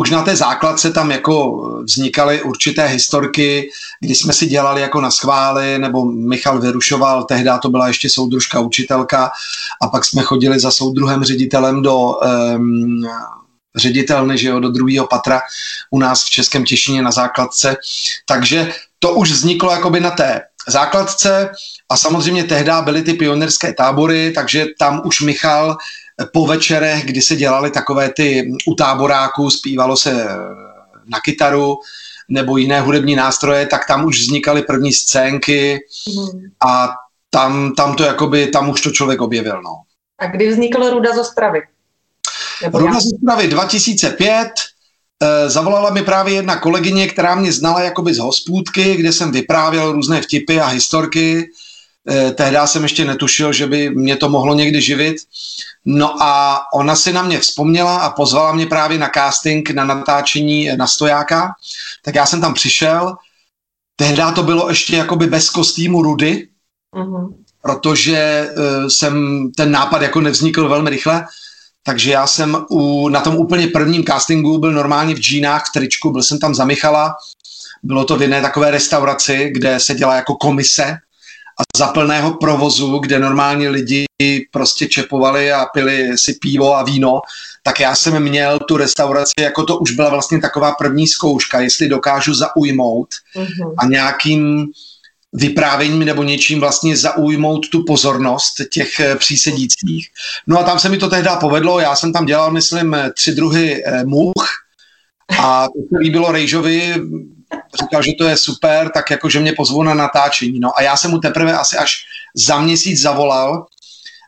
už 0.00 0.10
na 0.10 0.22
té 0.22 0.36
základce 0.36 0.92
tam 0.92 1.10
jako 1.10 1.62
vznikaly 1.84 2.42
určité 2.42 2.86
historky, 2.86 3.70
kdy 4.00 4.14
jsme 4.14 4.32
si 4.32 4.46
dělali 4.46 4.80
jako 4.80 5.00
na 5.00 5.10
schvály, 5.10 5.78
nebo 5.78 6.04
Michal 6.04 6.60
vyrušoval, 6.60 7.24
tehdy 7.24 7.50
to 7.62 7.68
byla 7.68 7.88
ještě 7.88 8.10
soudružka 8.10 8.60
učitelka 8.60 9.30
a 9.82 9.88
pak 9.88 10.04
jsme 10.04 10.22
chodili 10.22 10.60
za 10.60 10.70
soudruhem 10.70 11.24
ředitelem 11.24 11.82
do 11.82 12.16
um, 12.56 13.06
ředitelny, 13.76 14.38
že 14.38 14.48
jo, 14.48 14.60
do 14.60 14.68
druhého 14.68 15.06
patra 15.06 15.40
u 15.90 15.98
nás 15.98 16.24
v 16.24 16.30
Českém 16.30 16.64
Těšině 16.64 17.02
na 17.02 17.10
základce. 17.10 17.76
Takže 18.26 18.72
to 18.98 19.14
už 19.14 19.30
vzniklo 19.32 19.72
jakoby 19.72 20.00
na 20.00 20.10
té 20.10 20.40
základce 20.68 21.50
a 21.88 21.96
samozřejmě 21.96 22.44
tehdy 22.44 22.70
byly 22.84 23.02
ty 23.02 23.14
pionierské 23.14 23.72
tábory, 23.72 24.32
takže 24.32 24.66
tam 24.78 25.02
už 25.04 25.20
Michal 25.20 25.76
po 26.32 26.46
večerech, 26.46 27.04
kdy 27.04 27.22
se 27.22 27.36
dělali 27.36 27.70
takové 27.70 28.10
ty 28.12 28.52
u 28.66 28.74
táboráků, 28.74 29.50
zpívalo 29.50 29.96
se 29.96 30.26
na 31.06 31.20
kytaru 31.20 31.78
nebo 32.28 32.56
jiné 32.56 32.80
hudební 32.80 33.16
nástroje, 33.16 33.66
tak 33.66 33.86
tam 33.86 34.04
už 34.04 34.20
vznikaly 34.20 34.62
první 34.62 34.92
scénky 34.92 35.78
mm. 36.08 36.40
a 36.66 36.88
tam, 37.30 37.74
tam 37.74 37.94
to 37.94 38.02
jakoby, 38.02 38.46
tam 38.46 38.70
už 38.70 38.80
to 38.80 38.90
člověk 38.90 39.20
objevil, 39.20 39.62
no. 39.62 39.82
A 40.18 40.26
kdy 40.26 40.48
vznikla 40.48 40.90
Ruda 40.90 41.14
z 41.14 41.18
Ostravy? 41.18 41.60
Nebo 42.62 42.78
Ruda 42.78 43.00
z 43.00 43.12
Ostravy 43.12 43.48
2005, 43.48 44.48
e, 45.22 45.50
zavolala 45.50 45.90
mi 45.90 46.02
právě 46.02 46.34
jedna 46.34 46.56
kolegyně, 46.56 47.08
která 47.08 47.34
mě 47.34 47.52
znala 47.52 47.82
jakoby 47.82 48.14
z 48.14 48.18
hospůdky, 48.18 48.96
kde 48.96 49.12
jsem 49.12 49.32
vyprávěl 49.32 49.92
různé 49.92 50.22
vtipy 50.22 50.60
a 50.60 50.66
historky. 50.66 51.50
E, 52.10 52.30
tehdy 52.30 52.56
jsem 52.64 52.82
ještě 52.82 53.04
netušil, 53.04 53.52
že 53.52 53.66
by 53.66 53.90
mě 53.90 54.16
to 54.16 54.28
mohlo 54.28 54.54
někdy 54.54 54.80
živit. 54.80 55.16
No 55.84 56.22
a 56.22 56.62
ona 56.74 56.96
si 56.96 57.12
na 57.12 57.22
mě 57.22 57.40
vzpomněla 57.40 57.96
a 57.96 58.10
pozvala 58.10 58.52
mě 58.52 58.66
právě 58.66 58.98
na 58.98 59.10
casting, 59.14 59.70
na 59.70 59.84
natáčení 59.84 60.76
na 60.76 60.86
stojáka. 60.86 61.52
Tak 62.04 62.14
já 62.14 62.26
jsem 62.26 62.40
tam 62.40 62.54
přišel. 62.54 63.16
Tehdy 63.96 64.22
to 64.34 64.42
bylo 64.42 64.68
ještě 64.68 64.96
jakoby 64.96 65.26
bez 65.26 65.50
kostýmu 65.50 66.02
Rudy, 66.02 66.48
mm-hmm. 66.94 67.34
protože 67.62 68.48
uh, 68.50 68.86
jsem 68.88 69.44
ten 69.56 69.70
nápad 69.70 70.02
jako 70.02 70.20
nevznikl 70.20 70.68
velmi 70.68 70.90
rychle. 70.90 71.26
Takže 71.82 72.10
já 72.10 72.26
jsem 72.26 72.64
u, 72.70 73.08
na 73.08 73.20
tom 73.20 73.36
úplně 73.36 73.66
prvním 73.66 74.04
castingu 74.04 74.58
byl 74.58 74.72
normálně 74.72 75.14
v 75.14 75.18
džínách, 75.18 75.64
v 75.68 75.72
tričku, 75.72 76.10
byl 76.10 76.22
jsem 76.22 76.38
tam 76.38 76.54
za 76.54 76.64
Michala. 76.64 77.14
Bylo 77.82 78.04
to 78.04 78.16
v 78.16 78.22
jedné 78.22 78.42
takové 78.42 78.70
restauraci, 78.70 79.50
kde 79.54 79.80
se 79.80 79.94
dělá 79.94 80.14
jako 80.14 80.34
komise 80.34 80.98
a 81.60 81.78
za 81.78 81.86
plného 81.86 82.34
provozu, 82.34 82.98
kde 82.98 83.18
normálně 83.18 83.68
lidi 83.68 84.04
prostě 84.50 84.86
čepovali 84.88 85.52
a 85.52 85.66
pili 85.66 86.18
si 86.18 86.32
pivo 86.32 86.76
a 86.76 86.82
víno, 86.82 87.20
tak 87.62 87.80
já 87.80 87.94
jsem 87.94 88.22
měl 88.22 88.58
tu 88.58 88.76
restauraci, 88.76 89.32
jako 89.40 89.64
to 89.64 89.78
už 89.78 89.90
byla 89.90 90.10
vlastně 90.10 90.40
taková 90.40 90.72
první 90.72 91.06
zkouška, 91.06 91.60
jestli 91.60 91.88
dokážu 91.88 92.34
zaujmout 92.34 93.08
mm-hmm. 93.36 93.74
a 93.78 93.86
nějakým 93.86 94.66
vyprávěním 95.32 96.04
nebo 96.04 96.22
něčím 96.22 96.60
vlastně 96.60 96.96
zaujmout 96.96 97.68
tu 97.68 97.84
pozornost 97.84 98.54
těch 98.72 99.00
eh, 99.00 99.16
přísedících. 99.16 100.08
No 100.46 100.58
a 100.58 100.62
tam 100.62 100.78
se 100.78 100.88
mi 100.88 100.98
to 100.98 101.08
tehdy 101.08 101.30
povedlo, 101.40 101.80
já 101.80 101.96
jsem 101.96 102.12
tam 102.12 102.26
dělal, 102.26 102.50
myslím, 102.50 102.96
tři 103.14 103.32
druhy 103.32 103.82
eh, 103.86 104.04
much 104.04 104.48
a 105.38 105.66
to 105.68 105.80
se 105.88 105.98
líbilo 106.00 106.32
Rejžovi, 106.32 106.94
říkal, 107.82 108.02
že 108.02 108.12
to 108.12 108.24
je 108.24 108.36
super, 108.36 108.88
tak 108.88 109.10
jako, 109.10 109.28
že 109.28 109.40
mě 109.40 109.52
pozvou 109.52 109.82
na 109.82 109.94
natáčení. 109.94 110.60
No 110.60 110.78
a 110.78 110.82
já 110.82 110.96
jsem 110.96 111.10
mu 111.10 111.18
teprve 111.18 111.52
asi 111.52 111.76
až 111.76 112.04
za 112.34 112.60
měsíc 112.60 113.00
zavolal, 113.00 113.66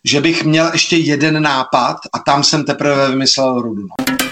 že 0.05 0.21
bych 0.21 0.45
měl 0.45 0.71
ještě 0.73 0.97
jeden 0.97 1.43
nápad 1.43 1.97
a 2.13 2.19
tam 2.19 2.45
jsem 2.45 2.65
teprve 2.65 3.09
vymyslel 3.09 3.63
Rudu. 3.63 3.83
No. 3.83 4.23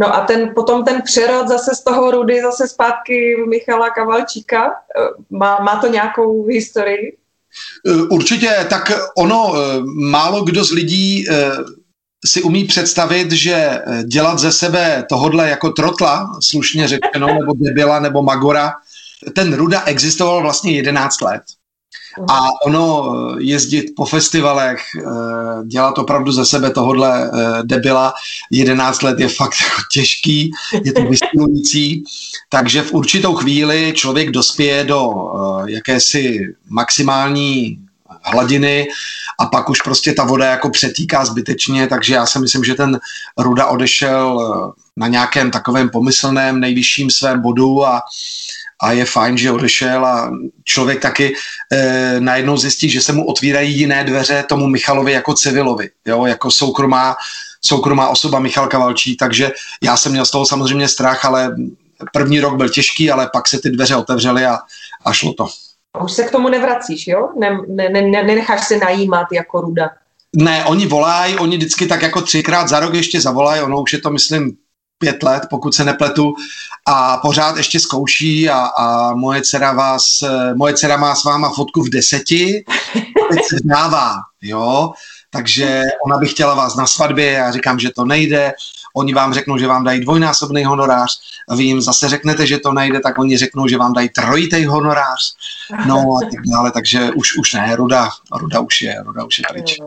No 0.00 0.14
a 0.14 0.20
ten, 0.20 0.52
potom 0.54 0.84
ten 0.84 1.02
přerod 1.02 1.48
zase 1.48 1.74
z 1.74 1.84
toho 1.84 2.10
Rudy, 2.10 2.42
zase 2.42 2.68
zpátky 2.68 3.36
Michala 3.48 3.90
Kavalčíka, 3.90 4.66
eh, 4.66 5.00
má, 5.30 5.58
má 5.58 5.76
to 5.80 5.86
nějakou 5.86 6.46
historii? 6.46 7.16
Eh, 7.86 8.02
určitě, 8.10 8.66
tak 8.70 8.92
ono, 9.16 9.54
eh, 9.56 9.80
málo 10.10 10.44
kdo 10.44 10.64
z 10.64 10.72
lidí 10.72 11.26
si 12.26 12.42
umí 12.42 12.64
představit, 12.64 13.32
že 13.32 13.78
dělat 14.04 14.38
ze 14.38 14.52
sebe 14.52 15.04
tohodle 15.08 15.48
jako 15.48 15.70
trotla, 15.70 16.30
slušně 16.42 16.88
řečeno, 16.88 17.26
nebo 17.40 17.52
debila, 17.56 18.00
nebo 18.00 18.22
magora, 18.22 18.72
ten 19.32 19.54
Ruda 19.54 19.82
existoval 19.84 20.42
vlastně 20.42 20.72
11 20.72 21.20
let. 21.20 21.42
A 22.30 22.48
ono 22.66 23.14
jezdit 23.38 23.92
po 23.96 24.04
festivalech, 24.04 24.80
eh, 24.98 25.66
dělat 25.66 25.98
opravdu 25.98 26.32
ze 26.32 26.44
sebe 26.44 26.70
tohodle 26.70 27.30
eh, 27.34 27.62
debila 27.62 28.14
11 28.50 29.02
let 29.02 29.20
je 29.20 29.28
fakt 29.28 29.54
jako 29.64 29.82
těžký, 29.92 30.50
je 30.84 30.92
to 30.92 31.02
vystihující, 31.02 32.04
takže 32.48 32.82
v 32.82 32.92
určitou 32.92 33.34
chvíli 33.34 33.92
člověk 33.96 34.30
dospěje 34.30 34.84
do 34.84 35.10
eh, 35.10 35.70
jakési 35.70 36.54
maximální 36.68 37.87
hladiny 38.22 38.88
a 39.40 39.46
pak 39.46 39.70
už 39.70 39.82
prostě 39.82 40.12
ta 40.12 40.24
voda 40.24 40.46
jako 40.46 40.70
přetýká 40.70 41.24
zbytečně, 41.24 41.86
takže 41.86 42.14
já 42.14 42.26
si 42.26 42.38
myslím, 42.38 42.64
že 42.64 42.74
ten 42.74 43.00
Ruda 43.38 43.66
odešel 43.66 44.74
na 44.96 45.06
nějakém 45.06 45.50
takovém 45.50 45.88
pomyslném 45.88 46.60
nejvyšším 46.60 47.10
svém 47.10 47.42
bodu 47.42 47.86
a 47.86 48.02
a 48.82 48.92
je 48.92 49.04
fajn, 49.04 49.38
že 49.38 49.50
odešel 49.50 50.06
a 50.06 50.30
člověk 50.64 51.02
taky 51.02 51.34
e, 51.72 52.20
najednou 52.20 52.56
zjistí, 52.56 52.90
že 52.90 53.00
se 53.00 53.12
mu 53.12 53.26
otvírají 53.26 53.78
jiné 53.78 54.04
dveře 54.04 54.44
tomu 54.48 54.66
Michalovi 54.66 55.12
jako 55.12 55.34
civilovi, 55.34 55.90
jo, 56.06 56.26
jako 56.26 56.50
soukromá, 56.50 57.16
soukromá 57.60 58.08
osoba 58.08 58.38
Michal 58.38 58.68
Kavalčí, 58.68 59.16
takže 59.16 59.50
já 59.82 59.96
jsem 59.96 60.12
měl 60.12 60.24
z 60.24 60.30
toho 60.30 60.46
samozřejmě 60.46 60.88
strach, 60.88 61.24
ale 61.24 61.56
první 62.12 62.40
rok 62.40 62.56
byl 62.56 62.68
těžký, 62.68 63.10
ale 63.10 63.30
pak 63.32 63.48
se 63.48 63.58
ty 63.58 63.70
dveře 63.70 63.96
otevřely 63.96 64.46
a, 64.46 64.58
a 65.04 65.12
šlo 65.12 65.32
to. 65.32 65.48
A 65.98 66.04
už 66.04 66.12
se 66.12 66.24
k 66.24 66.30
tomu 66.30 66.48
nevracíš, 66.48 67.06
jo? 67.06 67.28
Ne, 67.36 67.58
ne, 67.68 67.88
ne, 67.88 68.02
nenecháš 68.02 68.66
se 68.66 68.76
najímat 68.78 69.26
jako 69.32 69.60
ruda. 69.60 69.90
Ne, 70.36 70.64
oni 70.64 70.86
volají, 70.86 71.38
oni 71.38 71.56
vždycky 71.56 71.86
tak 71.86 72.02
jako 72.02 72.20
třikrát 72.20 72.68
za 72.68 72.80
rok 72.80 72.94
ještě 72.94 73.20
zavolají, 73.20 73.62
ono 73.62 73.82
už 73.82 73.92
je 73.92 73.98
to, 73.98 74.10
myslím, 74.10 74.56
pět 74.98 75.22
let, 75.22 75.42
pokud 75.50 75.74
se 75.74 75.84
nepletu, 75.84 76.34
a 76.86 77.16
pořád 77.16 77.56
ještě 77.56 77.80
zkouší 77.80 78.50
a, 78.50 78.58
a 78.58 79.14
moje, 79.14 79.42
dcera 79.42 79.72
vás, 79.72 80.24
moje 80.54 80.74
dcera 80.74 80.96
má 80.96 81.14
s 81.14 81.24
váma 81.24 81.50
fotku 81.50 81.82
v 81.82 81.88
deseti, 81.88 82.64
teď 83.30 83.40
se 83.48 83.56
dává, 83.64 84.14
jo, 84.42 84.92
takže 85.30 85.82
ona 86.06 86.18
by 86.18 86.26
chtěla 86.26 86.54
vás 86.54 86.76
na 86.76 86.86
svatbě, 86.86 87.32
já 87.32 87.50
říkám, 87.52 87.78
že 87.78 87.90
to 87.90 88.04
nejde, 88.04 88.52
oni 88.98 89.14
vám 89.14 89.34
řeknou, 89.34 89.58
že 89.58 89.66
vám 89.66 89.84
dají 89.84 90.00
dvojnásobný 90.00 90.64
honorář 90.64 91.20
a 91.48 91.54
vy 91.54 91.64
jim 91.64 91.80
zase 91.80 92.08
řeknete, 92.08 92.46
že 92.46 92.58
to 92.58 92.72
nejde, 92.72 93.00
tak 93.00 93.18
oni 93.18 93.36
řeknou, 93.36 93.68
že 93.68 93.78
vám 93.78 93.92
dají 93.92 94.08
trojitý 94.08 94.64
honorář, 94.64 95.34
no 95.86 95.96
a 95.96 96.20
tak 96.20 96.40
dále, 96.52 96.72
takže 96.72 97.10
už, 97.10 97.36
už 97.38 97.54
ne, 97.54 97.76
Ruda, 97.76 98.08
Ruda 98.40 98.60
už 98.60 98.82
je, 98.82 99.02
Ruda 99.02 99.24
už 99.24 99.38
je 99.38 99.44
pryč. 99.50 99.78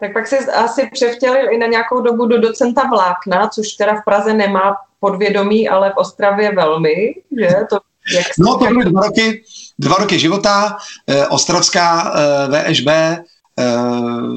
Tak 0.00 0.12
pak 0.12 0.26
se 0.26 0.38
asi 0.38 0.90
převtělil 0.92 1.52
i 1.52 1.58
na 1.58 1.66
nějakou 1.66 2.00
dobu 2.00 2.26
do 2.26 2.40
docenta 2.40 2.82
vlákna, 2.84 3.48
což 3.48 3.72
teda 3.72 3.94
v 3.94 4.04
Praze 4.04 4.34
nemá 4.34 4.76
podvědomí, 5.00 5.68
ale 5.68 5.90
v 5.90 5.96
Ostravě 5.96 6.54
velmi, 6.54 7.14
že? 7.40 7.48
To, 7.70 7.78
jak 8.14 8.26
no 8.38 8.58
to 8.58 8.64
byly 8.64 8.84
dva 8.84 9.00
roky, 9.00 9.42
dva 9.78 9.96
roky 9.96 10.18
života, 10.18 10.76
eh, 11.06 11.26
ostravská 11.26 12.14
eh, 12.14 12.72
VŠB, 12.72 12.88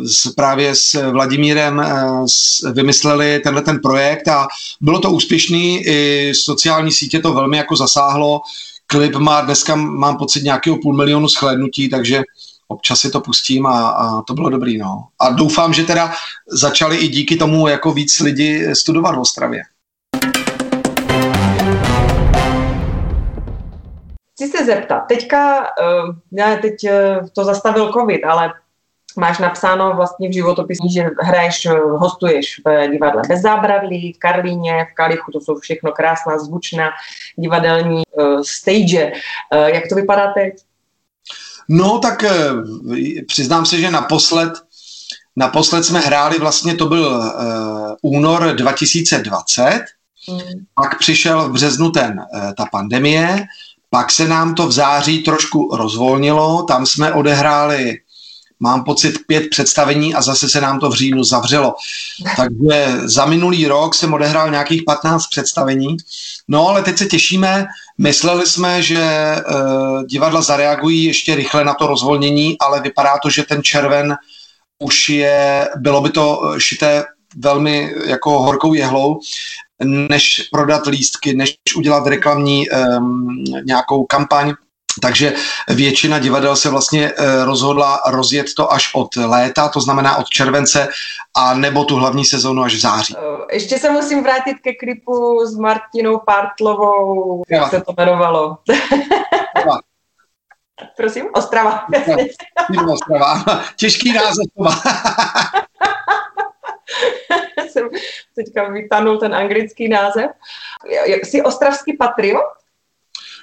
s, 0.06 0.34
právě 0.36 0.76
s 0.76 1.12
Vladimírem 1.12 1.80
eh, 1.80 1.88
s, 2.26 2.72
vymysleli 2.72 3.40
tenhle 3.40 3.62
ten 3.62 3.80
projekt 3.80 4.28
a 4.28 4.48
bylo 4.82 5.00
to 5.00 5.12
úspěšný, 5.12 5.88
i 5.88 6.32
sociální 6.36 6.92
sítě 6.92 7.20
to 7.20 7.34
velmi 7.34 7.58
jako 7.58 7.76
zasáhlo, 7.76 8.42
klip 8.88 9.16
má 9.16 9.42
dneska, 9.42 9.76
mám 9.76 10.18
pocit, 10.18 10.44
nějakého 10.44 10.78
půl 10.78 10.96
milionu 10.96 11.28
shlédnutí, 11.28 11.90
takže 11.90 12.22
občas 12.68 13.00
si 13.00 13.12
to 13.12 13.22
pustím 13.22 13.66
a, 13.66 13.90
a 13.90 14.22
to 14.22 14.34
bylo 14.34 14.50
dobrý, 14.50 14.78
no. 14.78 15.04
A 15.20 15.30
doufám, 15.30 15.74
že 15.74 15.84
teda 15.84 16.14
začali 16.48 16.98
i 16.98 17.08
díky 17.08 17.36
tomu 17.36 17.68
jako 17.68 17.94
víc 17.94 18.20
lidi 18.20 18.76
studovat 18.76 19.16
v 19.16 19.20
Ostravě. 19.20 19.62
Chci 24.34 24.48
se 24.58 24.66
zeptat, 24.66 25.00
teďka, 25.00 25.60
uh, 25.60 26.16
ne, 26.32 26.58
teď 26.58 26.74
to 27.34 27.44
zastavil 27.44 27.94
covid, 27.94 28.26
ale 28.26 28.54
máš 29.18 29.39
napsáno 29.39 29.94
vlastně 29.96 30.30
v 30.30 30.34
životopisu, 30.34 30.88
že 30.94 31.06
hraješ, 31.22 31.68
hostuješ 31.89 32.62
v 32.66 32.88
divadle 32.92 33.22
Bez 33.28 33.42
zábradlí, 33.42 34.13
v 34.13 34.20
Karlíně, 34.20 34.88
v 34.92 34.96
Kalichu, 34.96 35.32
to 35.32 35.42
jsou 35.42 35.60
všechno 35.60 35.92
krásná, 35.92 36.39
zvučná 36.39 36.89
divadelní 37.36 38.04
uh, 38.12 38.42
stage. 38.42 39.12
Uh, 39.54 39.68
jak 39.68 39.84
to 39.89 39.96
vypadá 39.96 40.34
teď? 40.34 40.54
No, 41.70 42.00
tak 42.00 42.24
eh, 42.24 42.50
přiznám 43.28 43.66
se, 43.66 43.78
že 43.78 43.92
naposled, 43.92 44.54
naposled 45.36 45.84
jsme 45.84 46.00
hráli, 46.00 46.39
vlastně 46.39 46.75
to 46.75 46.86
byl 46.86 47.08
uh, 47.08 48.13
únor 48.13 48.56
2020, 48.56 49.86
mm. 50.30 50.39
pak 50.75 51.00
přišel 51.00 51.50
v 51.50 51.51
březnu 51.51 51.92
ten, 51.92 52.20
uh, 52.34 52.54
ta 52.58 52.66
pandemie, 52.72 53.46
pak 53.89 54.12
se 54.12 54.28
nám 54.28 54.56
to 54.56 54.68
v 54.68 54.72
září 54.72 55.24
trošku 55.24 55.75
rozvolnilo, 55.75 56.63
tam 56.63 56.86
jsme 56.86 57.13
odehráli 57.13 57.98
mám 58.60 58.84
pocit 58.84 59.20
pět 59.28 59.50
představení 59.50 60.16
a 60.16 60.22
zase 60.22 60.50
se 60.50 60.62
nám 60.62 60.80
to 60.80 60.89
v 60.89 60.96
říjnu 60.96 61.24
zavřelo. 61.24 61.75
Takže 62.38 62.94
za 63.04 63.25
minulý 63.25 63.68
rok 63.68 63.96
jsem 63.96 64.13
odehrál 64.13 64.51
nějakých 64.51 64.84
15 64.84 65.28
představení. 65.28 65.98
No 66.48 66.68
ale 66.68 66.84
teď 66.84 66.98
se 66.98 67.06
těšíme. 67.06 67.68
Mysleli 67.98 68.48
jsme, 68.48 68.82
že 68.82 69.36
uh, 69.36 70.04
divadla 70.04 70.42
zareagují 70.42 71.04
ještě 71.04 71.36
rychle 71.36 71.63
na 71.63 71.74
to 71.74 71.88
rozvolnění, 71.88 72.58
ale 72.60 72.82
vypadá 72.82 73.18
to, 73.24 73.30
že 73.30 73.44
ten 73.44 73.63
červen 73.63 74.16
už 74.80 75.10
je, 75.10 75.70
bylo 75.75 76.01
by 76.01 76.10
to 76.10 76.54
šité 76.58 77.06
velmi 77.36 77.94
jako 78.06 78.39
horkou 78.39 78.74
jehlou, 78.74 79.20
než 79.84 80.42
prodat 80.51 80.88
lístky, 80.88 81.34
než 81.34 81.56
udělat 81.75 82.08
reklamní 82.08 82.70
um, 82.70 83.44
nějakou 83.63 84.06
kampaň, 84.06 84.54
Takže 85.01 85.34
většina 85.68 86.20
divadel 86.20 86.56
se 86.56 86.70
vlastně 86.70 87.12
eh, 87.18 87.46
rozhodla 87.46 88.00
rozjet 88.06 88.46
to 88.58 88.74
až 88.74 88.91
od 88.96 89.15
léta, 89.15 89.68
to 89.68 89.82
znamená 89.82 90.18
od 90.18 90.29
července, 90.29 90.88
a 91.36 91.53
nebo 91.53 91.84
tu 91.84 91.96
hlavní 91.96 92.25
sezónu 92.25 92.63
až 92.63 92.75
v 92.75 92.79
září. 92.79 93.15
Eh, 93.18 93.56
ještě 93.56 93.79
se 93.79 93.89
musím 93.89 94.24
vrátit 94.24 94.58
ke 94.63 94.74
klipu 94.74 95.46
s 95.46 95.58
Martinou 95.58 96.20
Partlovou, 96.20 97.44
jak 97.50 97.70
se 97.70 97.82
to 97.82 97.94
jmenovalo. 97.98 98.58
Prosím, 100.98 101.25
Ostrava. 101.34 101.88
Ostrava. 101.88 102.94
Ostrava. 102.94 103.44
Těžký 103.75 104.13
název. 104.13 104.46
jsem 107.70 107.89
teďka 108.36 108.70
vytanul 108.70 109.18
ten 109.18 109.36
anglický 109.36 109.88
název. 109.89 110.32
Jsi 111.24 111.41
ostravský 111.41 111.98
patriot? 111.98 112.59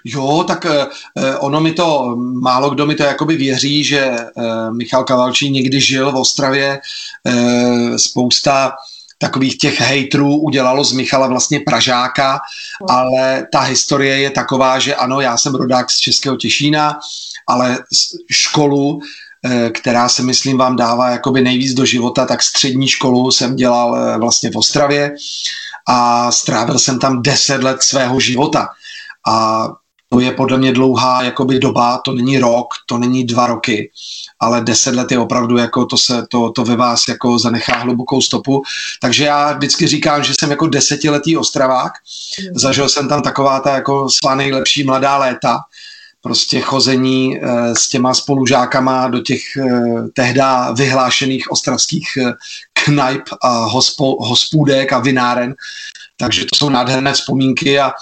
Jo, 0.09 0.45
tak 0.47 0.67
eh, 0.67 0.87
eh, 1.17 1.37
ono 1.37 1.61
mi 1.61 1.73
to, 1.73 2.17
málo 2.43 2.71
kdo 2.71 2.87
mi 2.87 2.95
to 2.95 3.03
jakoby 3.03 3.37
věří, 3.37 3.85
že 3.85 4.01
eh, 4.01 4.71
Michal 4.71 5.05
Kavalčí 5.05 5.51
někdy 5.51 5.81
žil 5.81 6.13
v 6.13 6.17
Ostravě. 6.17 6.81
Spousta 7.97 8.73
takových 9.19 9.59
těch 9.59 9.81
hejtrů 9.81 10.37
udělalo 10.37 10.85
z 10.85 10.93
Michala 10.93 11.27
vlastně 11.27 11.61
Pražáka, 11.61 12.41
no. 12.81 12.91
ale 12.91 13.47
ta 13.53 13.61
historie 13.61 14.19
je 14.19 14.31
taková, 14.31 14.79
že 14.79 14.95
ano, 14.95 15.21
já 15.21 15.37
jsem 15.37 15.55
rodák 15.55 15.91
z 15.91 15.99
Českého 15.99 16.37
Těšína, 16.37 16.99
ale 17.49 17.79
školu, 18.31 19.01
která 19.73 20.09
se 20.09 20.23
myslím 20.23 20.59
vám 20.59 20.77
dává 20.77 21.11
jakoby 21.11 21.43
nejvíc 21.43 21.75
do 21.75 21.85
života, 21.85 22.27
tak 22.27 22.43
střední 22.43 22.89
školu 22.89 23.31
jsem 23.31 23.57
dělal 23.57 24.19
vlastně 24.19 24.51
v 24.51 24.57
Ostravě 24.57 25.15
a 25.89 26.33
strávil 26.33 26.79
jsem 26.79 26.99
tam 26.99 27.23
deset 27.23 27.63
let 27.63 27.83
svého 27.83 28.21
života. 28.21 28.69
A 29.29 29.69
to 30.09 30.21
je 30.21 30.33
podle 30.33 30.59
mě 30.59 30.73
dlouhá 30.73 31.23
jakoby 31.23 31.59
doba, 31.59 31.99
to 31.99 32.13
není 32.13 32.39
rok, 32.39 32.67
to 32.87 32.99
není 32.99 33.25
dva 33.25 33.47
roky, 33.47 33.91
ale 34.41 34.61
deset 34.61 34.95
let 34.95 35.13
je 35.13 35.19
opravdu 35.19 35.57
jako 35.57 35.87
to 35.87 35.97
se, 35.97 36.27
to, 36.31 36.51
to 36.51 36.65
ve 36.65 36.77
vás 36.77 37.09
jako 37.09 37.39
zanechá 37.39 37.77
hlubokou 37.77 38.21
stopu. 38.21 38.63
Takže 39.01 39.25
já 39.25 39.53
vždycky 39.53 39.87
říkám, 39.87 40.25
že 40.25 40.33
jsem 40.41 40.51
jako 40.51 40.67
desetiletý 40.67 41.37
ostravák, 41.37 41.93
mm. 42.41 42.59
zažil 42.59 42.89
jsem 42.89 43.09
tam 43.09 43.23
taková 43.23 43.61
ta 43.61 43.75
jako 43.75 44.09
svá 44.11 44.35
nejlepší 44.35 44.85
mladá 44.85 45.17
léta, 45.17 45.59
prostě 46.21 46.61
chození 46.61 47.39
e, 47.39 47.41
s 47.75 47.89
těma 47.89 48.15
spolužákama 48.15 49.09
do 49.09 49.21
těch 49.21 49.57
e, 49.57 49.63
tehda 50.15 50.71
vyhlášených 50.71 51.51
ostravských 51.51 52.17
e, 52.17 52.33
knajp 52.73 53.23
a 53.43 53.65
hospo, 53.65 54.17
hospůdek 54.21 54.93
a 54.93 54.99
vináren. 54.99 55.55
Takže 56.17 56.45
to 56.45 56.57
jsou 56.57 56.69
nádherné 56.69 57.13
vzpomínky 57.13 57.81
a 57.81 57.93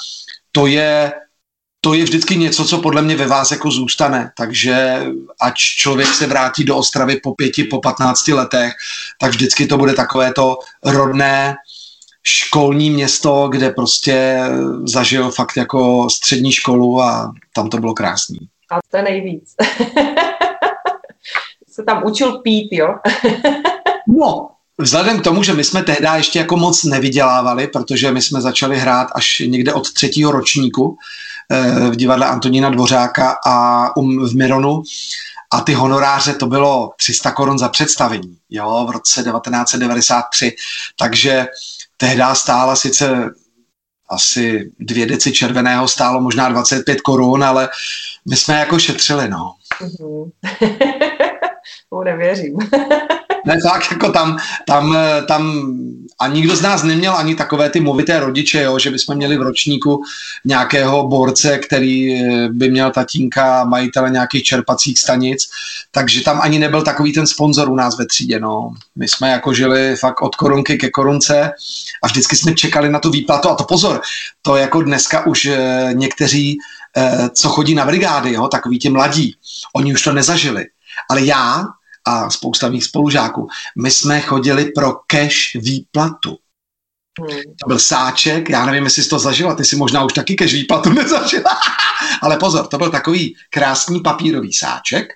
to 0.52 0.66
je 0.66 1.12
to 1.84 1.94
je 1.94 2.04
vždycky 2.04 2.36
něco, 2.36 2.64
co 2.64 2.78
podle 2.78 3.02
mě 3.02 3.16
ve 3.16 3.26
vás 3.26 3.50
jako 3.50 3.70
zůstane. 3.70 4.30
Takže 4.36 5.02
ať 5.40 5.54
člověk 5.54 6.08
se 6.08 6.26
vrátí 6.26 6.64
do 6.64 6.76
Ostravy 6.76 7.20
po 7.22 7.34
pěti, 7.34 7.64
po 7.64 7.80
patnácti 7.80 8.32
letech, 8.32 8.72
tak 9.20 9.30
vždycky 9.30 9.66
to 9.66 9.78
bude 9.78 9.92
takové 9.92 10.32
to 10.32 10.58
rodné 10.84 11.54
školní 12.22 12.90
město, 12.90 13.48
kde 13.48 13.70
prostě 13.70 14.40
zažil 14.84 15.30
fakt 15.30 15.56
jako 15.56 16.10
střední 16.10 16.52
školu 16.52 17.02
a 17.02 17.32
tam 17.54 17.70
to 17.70 17.78
bylo 17.78 17.94
krásný. 17.94 18.38
A 18.70 18.78
to 18.90 18.96
je 18.96 19.02
nejvíc. 19.02 19.54
se 21.68 21.82
tam 21.82 22.02
učil 22.06 22.32
pít, 22.32 22.68
jo? 22.72 22.94
no, 24.08 24.50
Vzhledem 24.78 25.20
k 25.20 25.24
tomu, 25.24 25.42
že 25.42 25.54
my 25.54 25.64
jsme 25.64 25.82
tehdy 25.82 26.06
ještě 26.16 26.38
jako 26.38 26.56
moc 26.56 26.84
nevydělávali, 26.84 27.66
protože 27.66 28.12
my 28.12 28.22
jsme 28.22 28.40
začali 28.40 28.78
hrát 28.78 29.08
až 29.14 29.42
někde 29.46 29.72
od 29.72 29.92
třetího 29.92 30.30
ročníku, 30.32 30.98
v 31.90 31.96
divadle 31.96 32.26
Antonína 32.26 32.70
Dvořáka 32.70 33.36
a 33.46 33.96
um, 33.96 34.28
v 34.28 34.34
Mironu 34.34 34.82
a 35.52 35.60
ty 35.60 35.72
honoráře 35.72 36.34
to 36.34 36.46
bylo 36.46 36.92
300 36.96 37.32
korun 37.32 37.58
za 37.58 37.68
představení, 37.68 38.36
jo, 38.50 38.86
v 38.88 38.90
roce 38.90 39.22
1993, 39.22 40.52
takže 40.98 41.46
tehdy 41.96 42.22
stála 42.32 42.76
sice 42.76 43.30
asi 44.10 44.70
dvě 44.80 45.06
deci 45.06 45.32
červeného 45.32 45.88
stálo 45.88 46.20
možná 46.20 46.48
25 46.48 47.00
korun, 47.00 47.44
ale 47.44 47.68
my 48.28 48.36
jsme 48.36 48.54
jako 48.54 48.78
šetřili, 48.78 49.28
no. 49.28 49.54
Mm-hmm. 49.80 50.30
nevěřím. 52.02 52.58
ne, 53.46 53.58
tak 53.62 53.90
jako 53.90 54.12
tam, 54.12 54.38
tam, 54.66 54.96
tam 55.28 55.62
a 56.18 56.28
nikdo 56.28 56.56
z 56.56 56.62
nás 56.62 56.82
neměl 56.82 57.16
ani 57.16 57.34
takové 57.34 57.70
ty 57.70 57.80
movité 57.80 58.20
rodiče, 58.20 58.62
jo, 58.62 58.78
že 58.78 58.90
bychom 58.90 59.16
měli 59.16 59.36
v 59.36 59.42
ročníku 59.42 60.02
nějakého 60.44 61.08
borce, 61.08 61.58
který 61.58 62.14
eh, 62.14 62.48
by 62.48 62.70
měl 62.70 62.90
tatínka, 62.90 63.64
majitele 63.64 64.10
nějakých 64.10 64.42
čerpacích 64.42 64.98
stanic, 64.98 65.50
takže 65.90 66.20
tam 66.20 66.40
ani 66.40 66.58
nebyl 66.58 66.82
takový 66.82 67.12
ten 67.12 67.26
sponzor 67.26 67.68
u 67.68 67.74
nás 67.74 67.98
ve 67.98 68.06
třídě, 68.06 68.40
no. 68.40 68.74
My 68.96 69.08
jsme 69.08 69.30
jako 69.30 69.54
žili 69.54 69.96
fakt 69.96 70.22
od 70.22 70.36
korunky 70.36 70.76
ke 70.76 70.90
korunce 70.90 71.52
a 72.02 72.06
vždycky 72.06 72.36
jsme 72.36 72.54
čekali 72.54 72.90
na 72.90 72.98
tu 72.98 73.10
výplatu 73.10 73.48
a 73.48 73.54
to 73.54 73.64
pozor, 73.64 74.00
to 74.42 74.56
jako 74.56 74.82
dneska 74.82 75.26
už 75.26 75.46
eh, 75.46 75.90
někteří, 75.92 76.58
eh, 76.96 77.28
co 77.34 77.48
chodí 77.48 77.74
na 77.74 77.84
brigády, 77.84 78.32
jo, 78.32 78.48
takový 78.48 78.78
ti 78.78 78.90
mladí, 78.90 79.36
oni 79.74 79.94
už 79.94 80.02
to 80.02 80.12
nezažili. 80.12 80.66
Ale 81.10 81.24
já 81.24 81.64
a 82.04 82.30
spousta 82.30 82.68
mých 82.68 82.84
spolužáků, 82.84 83.48
my 83.78 83.90
jsme 83.90 84.20
chodili 84.20 84.64
pro 84.64 84.92
cash 85.06 85.54
výplatu. 85.54 86.38
Hmm. 87.20 87.38
To 87.62 87.68
byl 87.68 87.78
sáček, 87.78 88.50
já 88.50 88.66
nevím, 88.66 88.84
jestli 88.84 89.02
jsi 89.02 89.08
to 89.08 89.18
zažila, 89.18 89.54
ty 89.54 89.64
si 89.64 89.76
možná 89.76 90.04
už 90.04 90.12
taky 90.12 90.34
cash 90.34 90.52
výplatu 90.52 90.88
nezažila. 90.92 91.60
Ale 92.22 92.36
pozor, 92.36 92.66
to 92.66 92.78
byl 92.78 92.90
takový 92.90 93.36
krásný 93.50 94.00
papírový 94.00 94.52
sáček, 94.52 95.08